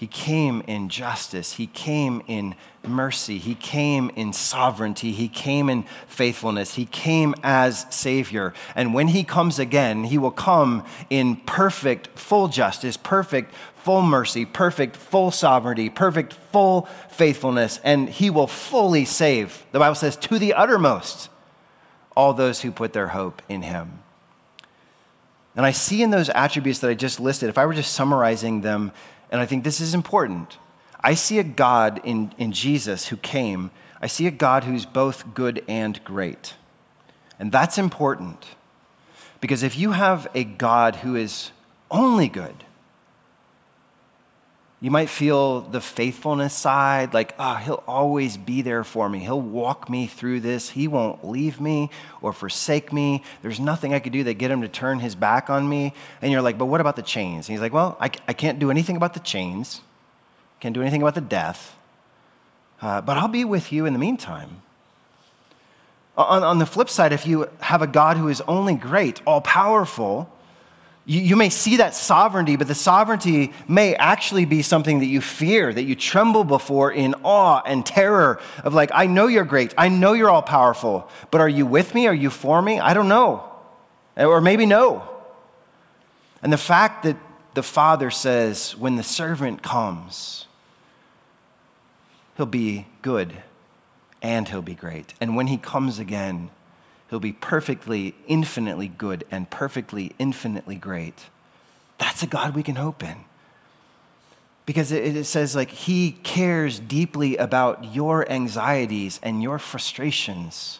[0.00, 1.52] he came in justice.
[1.52, 3.36] He came in mercy.
[3.36, 5.12] He came in sovereignty.
[5.12, 6.76] He came in faithfulness.
[6.76, 8.54] He came as Savior.
[8.74, 14.46] And when He comes again, He will come in perfect, full justice, perfect, full mercy,
[14.46, 17.78] perfect, full sovereignty, perfect, full faithfulness.
[17.84, 21.28] And He will fully save, the Bible says, to the uttermost,
[22.16, 23.98] all those who put their hope in Him.
[25.54, 28.62] And I see in those attributes that I just listed, if I were just summarizing
[28.62, 28.92] them,
[29.30, 30.58] and I think this is important.
[31.00, 33.70] I see a God in, in Jesus who came.
[34.02, 36.54] I see a God who's both good and great.
[37.38, 38.44] And that's important.
[39.40, 41.52] Because if you have a God who is
[41.90, 42.64] only good,
[44.82, 49.18] you might feel the faithfulness side, like, oh, he'll always be there for me.
[49.18, 50.70] He'll walk me through this.
[50.70, 51.90] He won't leave me
[52.22, 53.22] or forsake me.
[53.42, 55.92] There's nothing I could do that get him to turn his back on me.
[56.22, 57.46] And you're like, but what about the chains?
[57.46, 59.82] And he's like, well, I, I can't do anything about the chains,
[60.60, 61.76] can't do anything about the death,
[62.80, 64.62] uh, but I'll be with you in the meantime.
[66.16, 69.42] On, on the flip side, if you have a God who is only great, all
[69.42, 70.30] powerful,
[71.06, 75.20] you, you may see that sovereignty, but the sovereignty may actually be something that you
[75.20, 79.74] fear, that you tremble before in awe and terror of, like, I know you're great.
[79.76, 82.06] I know you're all powerful, but are you with me?
[82.06, 82.78] Are you for me?
[82.78, 83.44] I don't know.
[84.16, 85.08] Or maybe no.
[86.42, 87.16] And the fact that
[87.54, 90.46] the Father says, when the servant comes,
[92.36, 93.32] he'll be good
[94.22, 95.14] and he'll be great.
[95.20, 96.50] And when he comes again,
[97.10, 101.26] He'll be perfectly, infinitely good and perfectly, infinitely great.
[101.98, 103.16] That's a God we can hope in.
[104.64, 110.78] Because it, says, like, He cares deeply about your anxieties and your frustrations,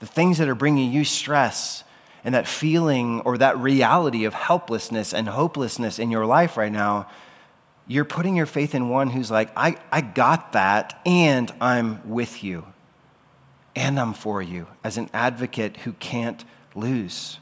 [0.00, 1.84] the things that are bringing you stress
[2.24, 7.10] and that feeling or that reality of helplessness and hopelessness in your life right now.
[7.86, 12.42] You're putting your faith in one who's like, I, I got that and I'm with
[12.42, 12.71] you
[13.74, 17.38] and I'm for you as an advocate who can't lose.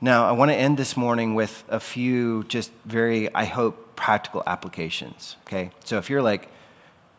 [0.00, 4.42] Now, I want to end this morning with a few just very, I hope, practical
[4.46, 5.36] applications.
[5.46, 5.70] Okay?
[5.84, 6.48] So if you're like,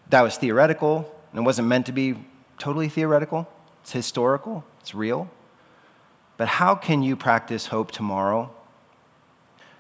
[0.10, 2.16] that was theoretical and it wasn't meant to be
[2.60, 3.48] totally theoretical,
[3.82, 5.30] it's historical, it's real.
[6.38, 8.52] But how can you practice hope tomorrow?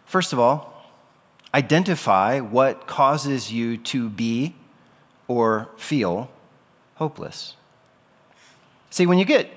[0.05, 0.73] First of all,
[1.53, 4.55] identify what causes you to be
[5.27, 6.29] or feel
[6.95, 7.55] hopeless.
[8.89, 9.49] See, when you get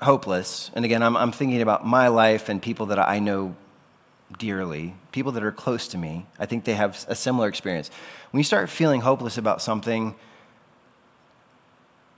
[0.00, 3.56] hopeless, and again, I'm, I'm thinking about my life and people that I know
[4.38, 7.90] dearly, people that are close to me, I think they have a similar experience.
[8.30, 10.14] When you start feeling hopeless about something,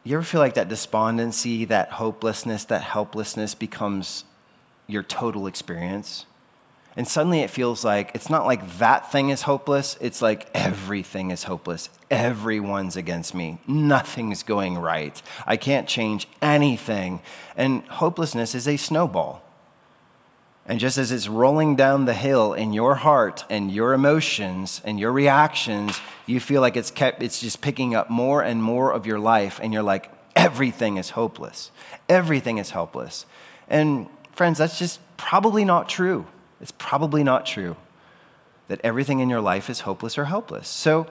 [0.04, 4.24] you ever feel like that despondency, that hopelessness, that helplessness becomes
[4.86, 6.26] your total experience?
[6.96, 11.30] And suddenly it feels like it's not like that thing is hopeless, it's like everything
[11.30, 11.90] is hopeless.
[12.10, 13.58] Everyone's against me.
[13.66, 15.20] Nothing's going right.
[15.46, 17.20] I can't change anything.
[17.56, 19.42] And hopelessness is a snowball.
[20.68, 24.98] And just as it's rolling down the hill in your heart and your emotions and
[24.98, 29.06] your reactions, you feel like it's kept it's just picking up more and more of
[29.06, 31.70] your life and you're like everything is hopeless.
[32.08, 33.26] Everything is helpless.
[33.68, 36.26] And friends, that's just probably not true.
[36.60, 37.76] It's probably not true
[38.68, 40.68] that everything in your life is hopeless or helpless.
[40.68, 41.06] So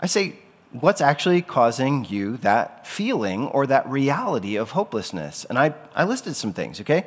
[0.00, 0.36] I say,
[0.72, 5.44] what's actually causing you that feeling or that reality of hopelessness?
[5.44, 7.06] And I, I listed some things, okay?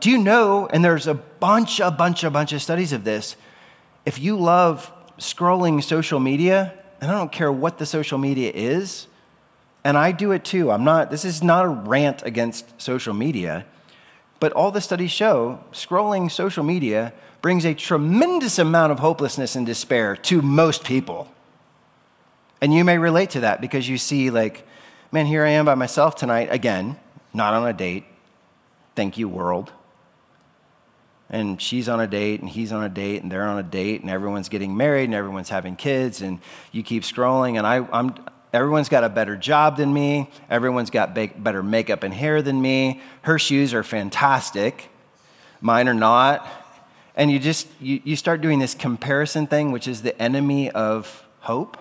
[0.00, 3.36] Do you know, and there's a bunch, a bunch, a bunch of studies of this,
[4.04, 9.06] if you love scrolling social media, and I don't care what the social media is,
[9.84, 10.70] and I do it too.
[10.70, 13.64] I'm not, this is not a rant against social media,
[14.40, 17.12] but all the studies show scrolling social media
[17.46, 21.32] brings a tremendous amount of hopelessness and despair to most people.
[22.60, 24.66] And you may relate to that because you see, like,
[25.12, 26.98] man, here I am by myself tonight, again,
[27.32, 28.04] not on a date.
[28.96, 29.70] Thank you, world.
[31.30, 34.00] And she's on a date, and he's on a date, and they're on a date,
[34.00, 36.40] and everyone's getting married, and everyone's having kids, and
[36.72, 38.16] you keep scrolling, and I, am
[38.52, 43.00] everyone's got a better job than me, everyone's got better makeup and hair than me,
[43.22, 44.88] her shoes are fantastic,
[45.60, 46.55] mine are not
[47.16, 51.24] and you just you, you start doing this comparison thing which is the enemy of
[51.40, 51.76] hope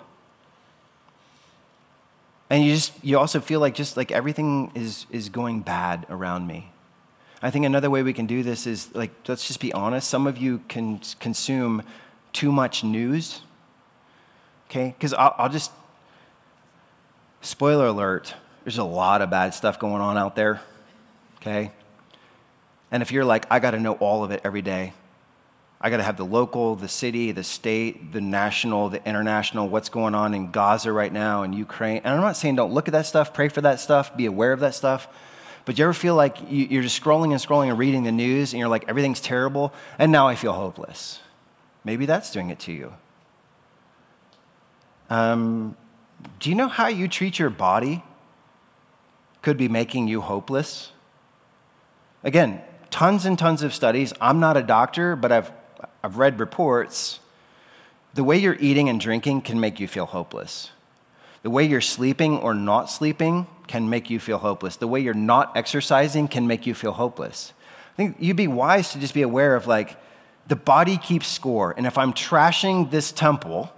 [2.50, 6.48] and you just you also feel like just like everything is is going bad around
[6.48, 6.72] me
[7.42, 10.28] i think another way we can do this is like let's just be honest some
[10.28, 11.84] of you can consume
[12.34, 13.42] too much news
[14.70, 14.94] Okay?
[14.98, 15.72] Because I'll, I'll just,
[17.42, 18.34] spoiler alert,
[18.64, 20.62] there's a lot of bad stuff going on out there.
[21.38, 21.72] Okay?
[22.92, 24.94] And if you're like, I got to know all of it every day,
[25.86, 29.90] I got to have the local, the city, the state, the national, the international, what's
[29.90, 32.02] going on in Gaza right now and Ukraine.
[32.04, 34.52] And I'm not saying don't look at that stuff, pray for that stuff, be aware
[34.52, 35.08] of that stuff.
[35.64, 38.52] But do you ever feel like you're just scrolling and scrolling and reading the news
[38.52, 41.20] and you're like, everything's terrible, and now I feel hopeless?
[41.84, 42.92] Maybe that's doing it to you.
[45.12, 45.78] Um,
[46.40, 48.04] do you know how you treat your body
[49.44, 50.92] could be making you hopeless?
[52.24, 52.60] Again,
[52.90, 54.14] tons and tons of studies.
[54.20, 55.52] I'm not a doctor, but I've,
[56.06, 57.20] I've read reports.
[58.14, 60.70] The way you're eating and drinking can make you feel hopeless.
[61.42, 64.76] The way you're sleeping or not sleeping can make you feel hopeless.
[64.76, 67.54] The way you're not exercising can make you feel hopeless.
[67.94, 69.98] I think you'd be wise to just be aware of like,
[70.48, 71.74] the body keeps score.
[71.76, 73.74] And if I'm trashing this temple,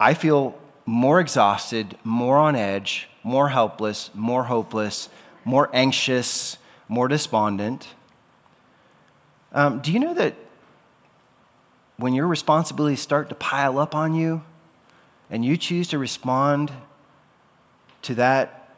[0.00, 5.10] I feel more exhausted, more on edge, more helpless, more hopeless,
[5.44, 6.56] more anxious,
[6.88, 7.88] more despondent.
[9.52, 10.34] Um, do you know that
[11.96, 14.42] when your responsibilities start to pile up on you
[15.30, 16.72] and you choose to respond
[18.02, 18.74] to that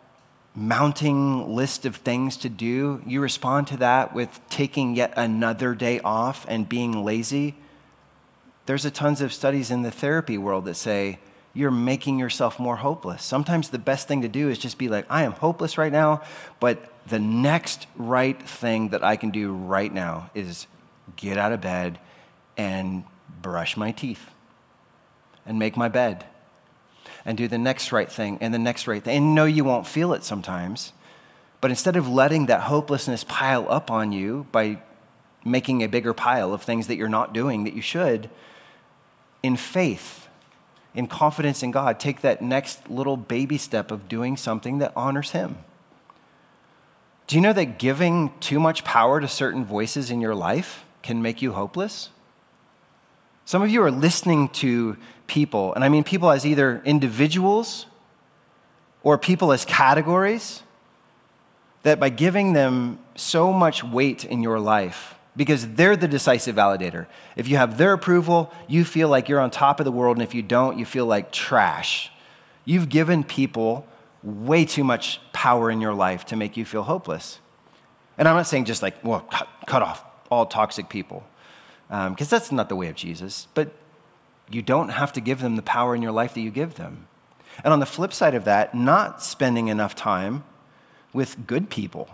[0.54, 6.00] mounting list of things to do, you respond to that with taking yet another day
[6.00, 7.54] off and being lazy.
[8.66, 11.18] There's a tons of studies in the therapy world that say
[11.54, 13.22] you're making yourself more hopeless.
[13.22, 16.22] Sometimes the best thing to do is just be like, I am hopeless right now,
[16.58, 20.66] but the next right thing that I can do right now is
[21.16, 21.98] get out of bed
[22.56, 23.04] and
[23.40, 24.30] brush my teeth
[25.46, 26.24] and make my bed
[27.24, 29.16] and do the next right thing and the next right thing.
[29.16, 30.92] And no, you won't feel it sometimes.
[31.60, 34.78] But instead of letting that hopelessness pile up on you by
[35.44, 38.28] making a bigger pile of things that you're not doing that you should,
[39.42, 40.23] in faith,
[40.94, 45.32] in confidence in God, take that next little baby step of doing something that honors
[45.32, 45.58] Him.
[47.26, 51.22] Do you know that giving too much power to certain voices in your life can
[51.22, 52.10] make you hopeless?
[53.44, 57.86] Some of you are listening to people, and I mean people as either individuals
[59.02, 60.62] or people as categories,
[61.82, 67.06] that by giving them so much weight in your life, because they're the decisive validator.
[67.36, 70.22] If you have their approval, you feel like you're on top of the world, and
[70.22, 72.10] if you don't, you feel like trash.
[72.64, 73.86] You've given people
[74.22, 77.40] way too much power in your life to make you feel hopeless.
[78.16, 81.24] And I'm not saying just like, well, cut, cut off all toxic people
[81.88, 83.48] because um, that's not the way of Jesus.
[83.54, 83.72] But
[84.50, 87.06] you don't have to give them the power in your life that you give them.
[87.62, 90.44] And on the flip side of that, not spending enough time
[91.12, 92.08] with good people,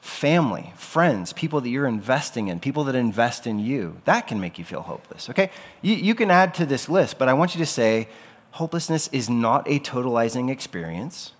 [0.00, 4.58] family, friends, people that you're investing in, people that invest in you, that can make
[4.58, 5.50] you feel hopeless, okay?
[5.82, 8.08] You, you can add to this list, but I want you to say
[8.52, 11.32] hopelessness is not a totalizing experience.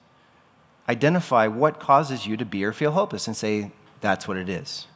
[0.89, 4.87] Identify what causes you to be or feel hopeless and say, that's what it is.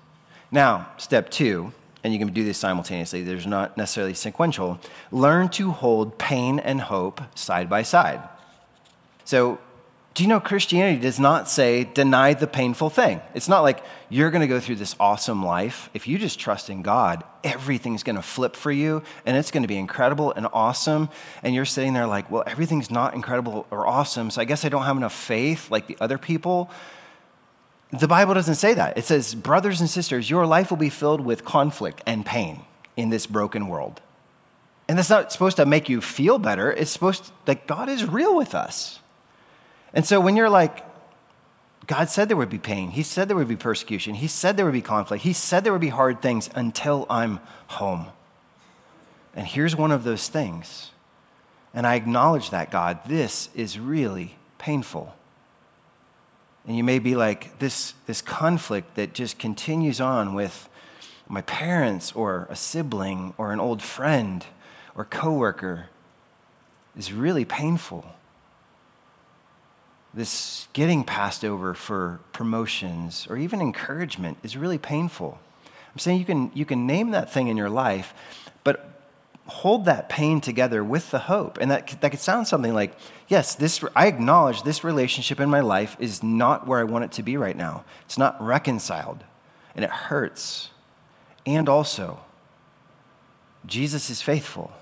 [0.50, 1.72] Now, step two
[2.04, 4.80] and you can do this simultaneously, there's not necessarily sequential.
[5.10, 8.20] Learn to hold pain and hope side by side.
[9.24, 9.58] So,
[10.14, 13.22] do you know Christianity does not say deny the painful thing?
[13.34, 15.88] It's not like you're going to go through this awesome life.
[15.94, 19.62] If you just trust in God, everything's going to flip for you and it's going
[19.62, 21.08] to be incredible and awesome.
[21.42, 24.30] And you're sitting there like, well, everything's not incredible or awesome.
[24.30, 26.70] So I guess I don't have enough faith like the other people.
[27.90, 28.98] The Bible doesn't say that.
[28.98, 32.60] It says, brothers and sisters, your life will be filled with conflict and pain
[32.98, 34.02] in this broken world.
[34.88, 36.70] And that's not supposed to make you feel better.
[36.70, 38.98] It's supposed that God is real with us.
[39.94, 40.84] And so when you're like,
[41.86, 42.90] God said there would be pain.
[42.90, 44.14] He said there would be persecution.
[44.14, 45.24] He said there would be conflict.
[45.24, 48.06] He said there would be hard things until I'm home.
[49.34, 50.90] And here's one of those things.
[51.74, 55.14] And I acknowledge that, God, this is really painful.
[56.66, 60.68] And you may be like, this, this conflict that just continues on with
[61.28, 64.44] my parents or a sibling or an old friend
[64.94, 65.86] or coworker
[66.96, 68.04] is really painful.
[70.14, 75.38] This getting passed over for promotions or even encouragement is really painful.
[75.92, 78.14] I'm saying you can, you can name that thing in your life,
[78.64, 78.92] but
[79.46, 81.58] hold that pain together with the hope.
[81.60, 82.94] And that, that could sound something like,
[83.28, 87.12] yes, this, I acknowledge this relationship in my life is not where I want it
[87.12, 87.84] to be right now.
[88.04, 89.24] It's not reconciled,
[89.74, 90.70] and it hurts.
[91.44, 92.20] And also,
[93.66, 94.72] Jesus is faithful,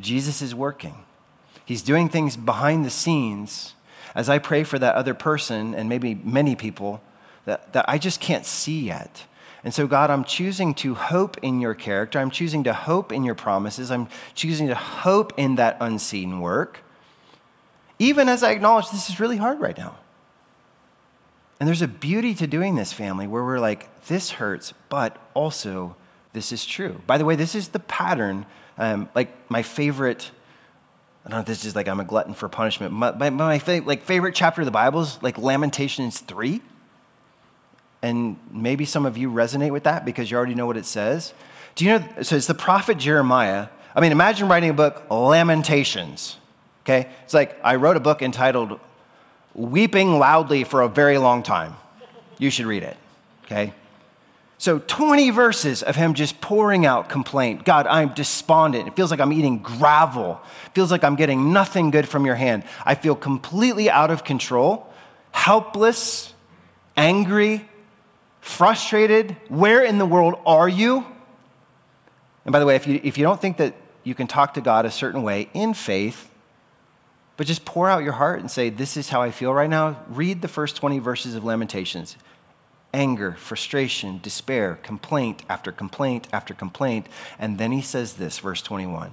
[0.00, 1.04] Jesus is working.
[1.64, 3.74] He's doing things behind the scenes
[4.14, 7.02] as I pray for that other person and maybe many people
[7.44, 9.24] that, that I just can't see yet.
[9.64, 12.18] And so, God, I'm choosing to hope in your character.
[12.18, 13.90] I'm choosing to hope in your promises.
[13.90, 16.80] I'm choosing to hope in that unseen work,
[17.98, 19.96] even as I acknowledge this is really hard right now.
[21.60, 25.94] And there's a beauty to doing this, family, where we're like, this hurts, but also
[26.32, 27.00] this is true.
[27.06, 28.46] By the way, this is the pattern.
[28.78, 30.32] Um, like my favorite,
[31.24, 32.92] I don't know if this is like I'm a glutton for punishment.
[32.92, 36.60] My, my, my like favorite chapter of the Bible is like Lamentations 3.
[38.02, 41.32] And maybe some of you resonate with that because you already know what it says.
[41.76, 42.08] Do you know?
[42.22, 43.68] So it's the prophet Jeremiah.
[43.94, 46.38] I mean, imagine writing a book, Lamentations.
[46.84, 47.08] Okay?
[47.22, 48.80] It's like I wrote a book entitled
[49.54, 51.76] Weeping Loudly for a Very Long Time.
[52.38, 52.96] You should read it.
[53.44, 53.72] Okay?
[54.62, 57.64] So 20 verses of him just pouring out complaint.
[57.64, 58.86] God, I'm despondent.
[58.86, 60.40] It feels like I'm eating gravel.
[60.66, 62.62] It feels like I'm getting nothing good from your hand.
[62.86, 64.88] I feel completely out of control,
[65.32, 66.32] helpless,
[66.96, 67.68] angry,
[68.40, 69.34] frustrated.
[69.48, 71.06] Where in the world are you?
[72.44, 74.60] And by the way, if you, if you don't think that you can talk to
[74.60, 76.30] God a certain way in faith,
[77.36, 80.04] but just pour out your heart and say, This is how I feel right now,
[80.08, 82.16] read the first 20 verses of Lamentations.
[82.92, 87.06] Anger, frustration, despair, complaint after complaint after complaint.
[87.38, 89.12] And then he says this, verse 21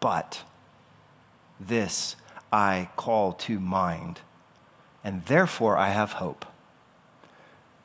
[0.00, 0.42] But
[1.58, 2.16] this
[2.52, 4.20] I call to mind,
[5.02, 6.44] and therefore I have hope.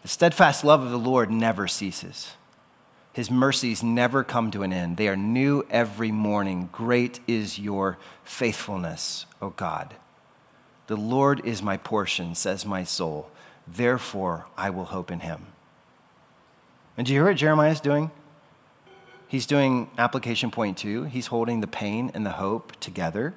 [0.01, 2.33] The steadfast love of the Lord never ceases.
[3.13, 4.97] His mercies never come to an end.
[4.97, 6.69] They are new every morning.
[6.71, 9.93] Great is your faithfulness, O God.
[10.87, 13.29] The Lord is my portion, says my soul.
[13.67, 15.47] Therefore, I will hope in him.
[16.97, 18.11] And do you hear what Jeremiah is doing?
[19.27, 21.05] He's doing application point two.
[21.05, 23.33] He's holding the pain and the hope together.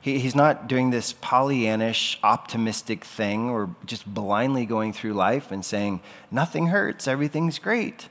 [0.00, 5.62] He, he's not doing this Pollyannish, optimistic thing or just blindly going through life and
[5.62, 6.00] saying,
[6.30, 8.08] nothing hurts, everything's great.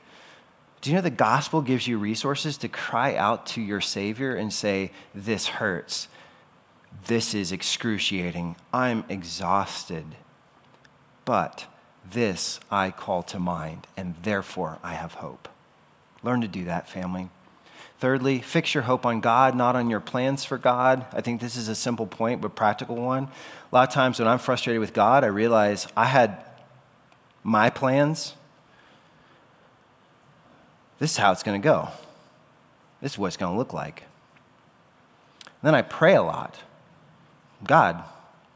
[0.80, 4.52] Do you know the gospel gives you resources to cry out to your Savior and
[4.52, 6.08] say, This hurts.
[7.06, 8.56] This is excruciating.
[8.72, 10.04] I'm exhausted.
[11.30, 11.66] But
[12.04, 15.48] this I call to mind, and therefore I have hope.
[16.24, 17.28] Learn to do that, family.
[18.00, 21.06] Thirdly, fix your hope on God, not on your plans for God.
[21.12, 23.28] I think this is a simple point, but practical one.
[23.70, 26.36] A lot of times when I'm frustrated with God, I realize I had
[27.44, 28.34] my plans.
[30.98, 31.90] This is how it's going to go.
[33.00, 34.02] This is what it's going to look like.
[35.44, 36.58] And then I pray a lot.
[37.64, 38.02] God,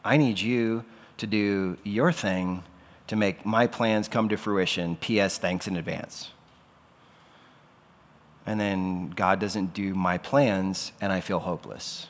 [0.05, 0.85] I need you
[1.19, 2.65] to do your thing
[3.07, 4.97] to make my plans come to fruition.
[4.97, 5.39] P.S.
[5.39, 6.31] Thanks in advance
[8.47, 12.09] and then God doesn't do my plans, and I feel hopeless.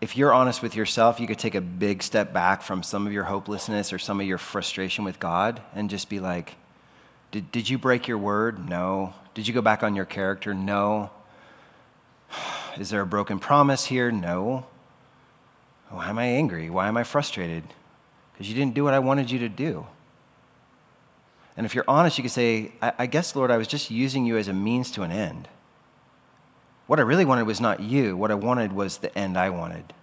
[0.00, 3.12] If you're honest with yourself, you could take a big step back from some of
[3.12, 6.56] your hopelessness or some of your frustration with God and just be like,
[7.30, 8.68] Did, did you break your word?
[8.68, 9.14] No.
[9.32, 10.52] Did you go back on your character?
[10.52, 11.10] No.
[12.78, 14.12] Is there a broken promise here?
[14.12, 14.66] No.
[15.90, 16.68] Why am I angry?
[16.68, 17.64] Why am I frustrated?
[18.32, 19.86] Because you didn't do what I wanted you to do.
[21.56, 24.26] And if you're honest, you could say, I, I guess, Lord, I was just using
[24.26, 25.48] you as a means to an end.
[26.86, 28.16] What I really wanted was not you.
[28.16, 29.94] What I wanted was the end I wanted.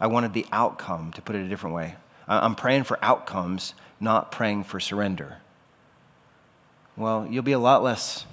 [0.00, 1.96] I wanted the outcome, to put it a different way.
[2.28, 5.38] I'm praying for outcomes, not praying for surrender.
[6.96, 8.26] Well, you'll be a lot less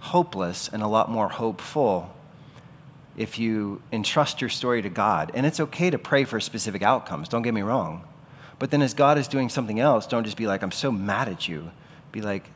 [0.00, 2.14] hopeless and a lot more hopeful
[3.18, 5.32] if you entrust your story to God.
[5.34, 8.04] And it's okay to pray for specific outcomes, don't get me wrong.
[8.60, 11.28] But then as God is doing something else, don't just be like, I'm so mad
[11.28, 11.72] at you.
[12.12, 12.48] Be like,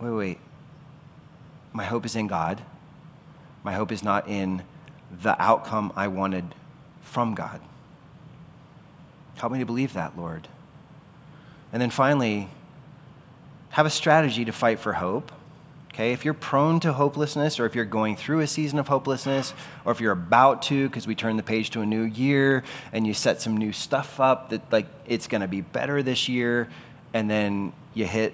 [0.00, 0.38] wait, wait.
[1.72, 2.62] My hope is in God.
[3.62, 4.62] My hope is not in
[5.22, 6.46] the outcome I wanted
[7.02, 7.60] from God.
[9.36, 10.48] Help me to believe that, Lord.
[11.72, 12.48] And then finally,
[13.70, 15.30] have a strategy to fight for hope.
[16.00, 19.52] Okay, if you're prone to hopelessness, or if you're going through a season of hopelessness,
[19.84, 23.06] or if you're about to, because we turn the page to a new year and
[23.06, 26.70] you set some new stuff up that, like, it's going to be better this year,
[27.12, 28.32] and then you hit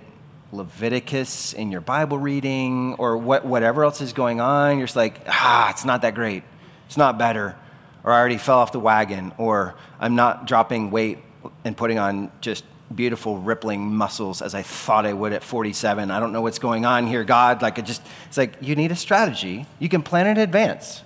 [0.52, 5.22] Leviticus in your Bible reading, or what, whatever else is going on, you're just like,
[5.26, 6.44] ah, it's not that great.
[6.86, 7.56] It's not better.
[8.04, 11.18] Or I already fell off the wagon, or I'm not dropping weight
[11.64, 12.62] and putting on just
[12.94, 16.10] beautiful rippling muscles as I thought I would at 47.
[16.10, 17.62] I don't know what's going on here, God.
[17.62, 19.66] Like, it just, it's like you need a strategy.
[19.78, 21.02] You can plan in advance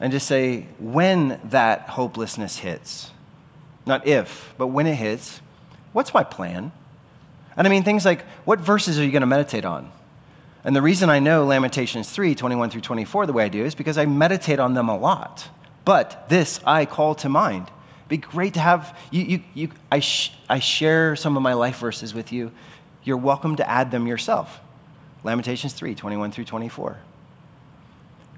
[0.00, 3.10] and just say, when that hopelessness hits,
[3.86, 5.40] not if, but when it hits,
[5.92, 6.72] what's my plan?
[7.56, 9.90] And I mean, things like, what verses are you going to meditate on?
[10.64, 13.74] And the reason I know Lamentations 3, 21 through 24, the way I do is
[13.74, 15.48] because I meditate on them a lot.
[15.84, 17.70] But this I call to mind
[18.08, 19.22] be great to have you.
[19.22, 22.50] you, you I, sh- I share some of my life verses with you.
[23.04, 24.60] you're welcome to add them yourself.
[25.24, 26.98] Lamentations 3 21 through 24.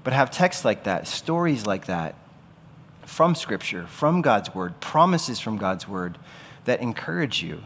[0.03, 2.15] But have texts like that, stories like that
[3.05, 6.17] from Scripture, from God's Word, promises from God's Word
[6.65, 7.63] that encourage you,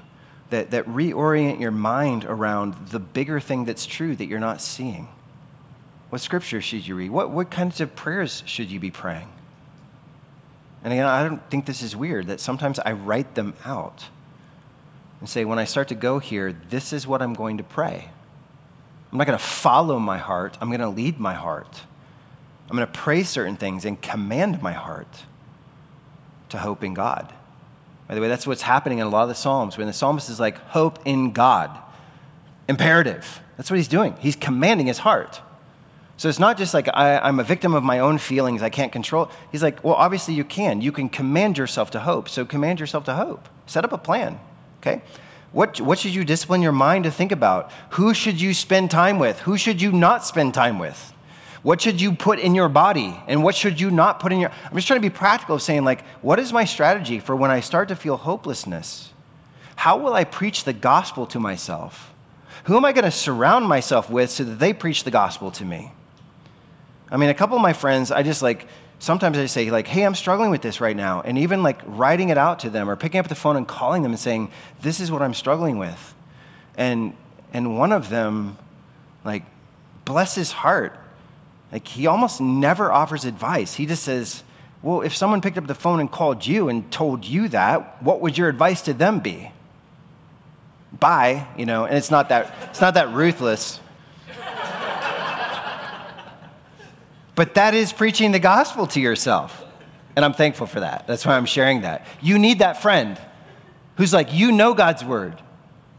[0.50, 5.08] that, that reorient your mind around the bigger thing that's true that you're not seeing.
[6.10, 7.12] What Scripture should you read?
[7.12, 9.30] What, what kinds of prayers should you be praying?
[10.86, 14.06] And again, I don't think this is weird that sometimes I write them out
[15.20, 18.10] and say, when I start to go here, this is what I'm going to pray.
[19.12, 21.82] I'm not going to follow my heart, I'm going to lead my heart.
[22.70, 25.24] I'm going to pray certain things and command my heart
[26.50, 27.34] to hope in God.
[28.08, 30.30] By the way, that's what's happening in a lot of the Psalms when the psalmist
[30.30, 31.76] is like, hope in God.
[32.70, 33.42] Imperative.
[33.58, 34.16] That's what he's doing.
[34.20, 35.42] He's commanding his heart.
[36.18, 38.92] So it's not just like I, am a victim of my own feelings, I can't
[38.92, 39.30] control.
[39.52, 40.82] He's like, well, obviously you can.
[40.82, 42.30] You can command yourself to hope.
[42.30, 43.50] So command yourself to hope.
[43.66, 44.40] Set up a plan,
[44.80, 45.02] okay?
[45.52, 47.72] What, what should you discipline your mind to think about?
[47.92, 49.40] Who should you spend time with?
[49.40, 51.14] Who should you not spend time with?
[51.64, 54.52] What should you put in your body and what should you not put in your
[54.52, 57.50] I'm just trying to be practical of saying like what is my strategy for when
[57.50, 59.12] I start to feel hopelessness?
[59.78, 62.14] How will I preach the gospel to myself?
[62.66, 65.66] Who am I going to surround myself with so that they preach the gospel to
[65.66, 65.92] me?
[67.12, 68.68] I mean, a couple of my friends, I just like
[69.00, 72.30] sometimes I say like, "Hey, I'm struggling with this right now." And even like writing
[72.30, 74.52] it out to them or picking up the phone and calling them and saying,
[74.82, 76.14] "This is what I'm struggling with."
[76.78, 77.16] And
[77.54, 78.58] and one of them
[79.24, 79.44] like
[80.06, 81.00] bless his heart
[81.76, 83.76] like he almost never offers advice.
[83.76, 84.44] He just says,
[84.82, 88.22] Well, if someone picked up the phone and called you and told you that, what
[88.22, 89.52] would your advice to them be?
[90.98, 93.82] Bye, you know, and it's not that it's not that ruthless.
[97.36, 99.64] But that is preaching the gospel to yourself.
[100.16, 101.08] And I'm thankful for that.
[101.08, 102.06] That's why I'm sharing that.
[102.22, 103.20] You need that friend
[103.98, 105.42] who's like, you know God's word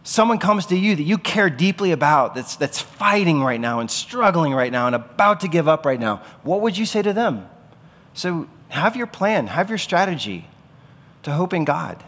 [0.07, 3.91] someone comes to you that you care deeply about, that's, that's fighting right now and
[3.91, 7.13] struggling right now and about to give up right now, what would you say to
[7.13, 7.49] them?
[8.15, 10.47] So have your plan, have your strategy
[11.25, 12.03] to hope in God.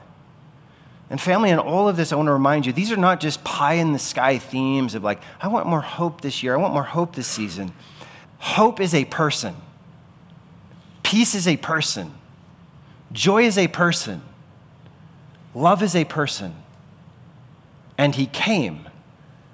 [1.11, 3.43] And family, in all of this, I want to remind you, these are not just
[3.43, 6.75] pie in the sky themes of like, I want more hope this year, I want
[6.75, 7.73] more hope this season.
[8.39, 9.57] Hope is a person,
[11.03, 12.15] peace is a person,
[13.13, 14.23] joy is a person,
[15.55, 16.55] love is a person.
[17.97, 18.89] And he came,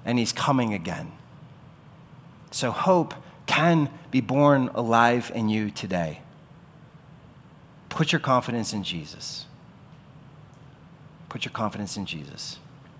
[0.05, 1.11] and he's coming again.
[2.51, 3.15] So hope
[3.47, 6.21] can be born alive in you today.
[7.89, 9.45] Put your confidence in Jesus.
[11.27, 12.59] Put your confidence in Jesus.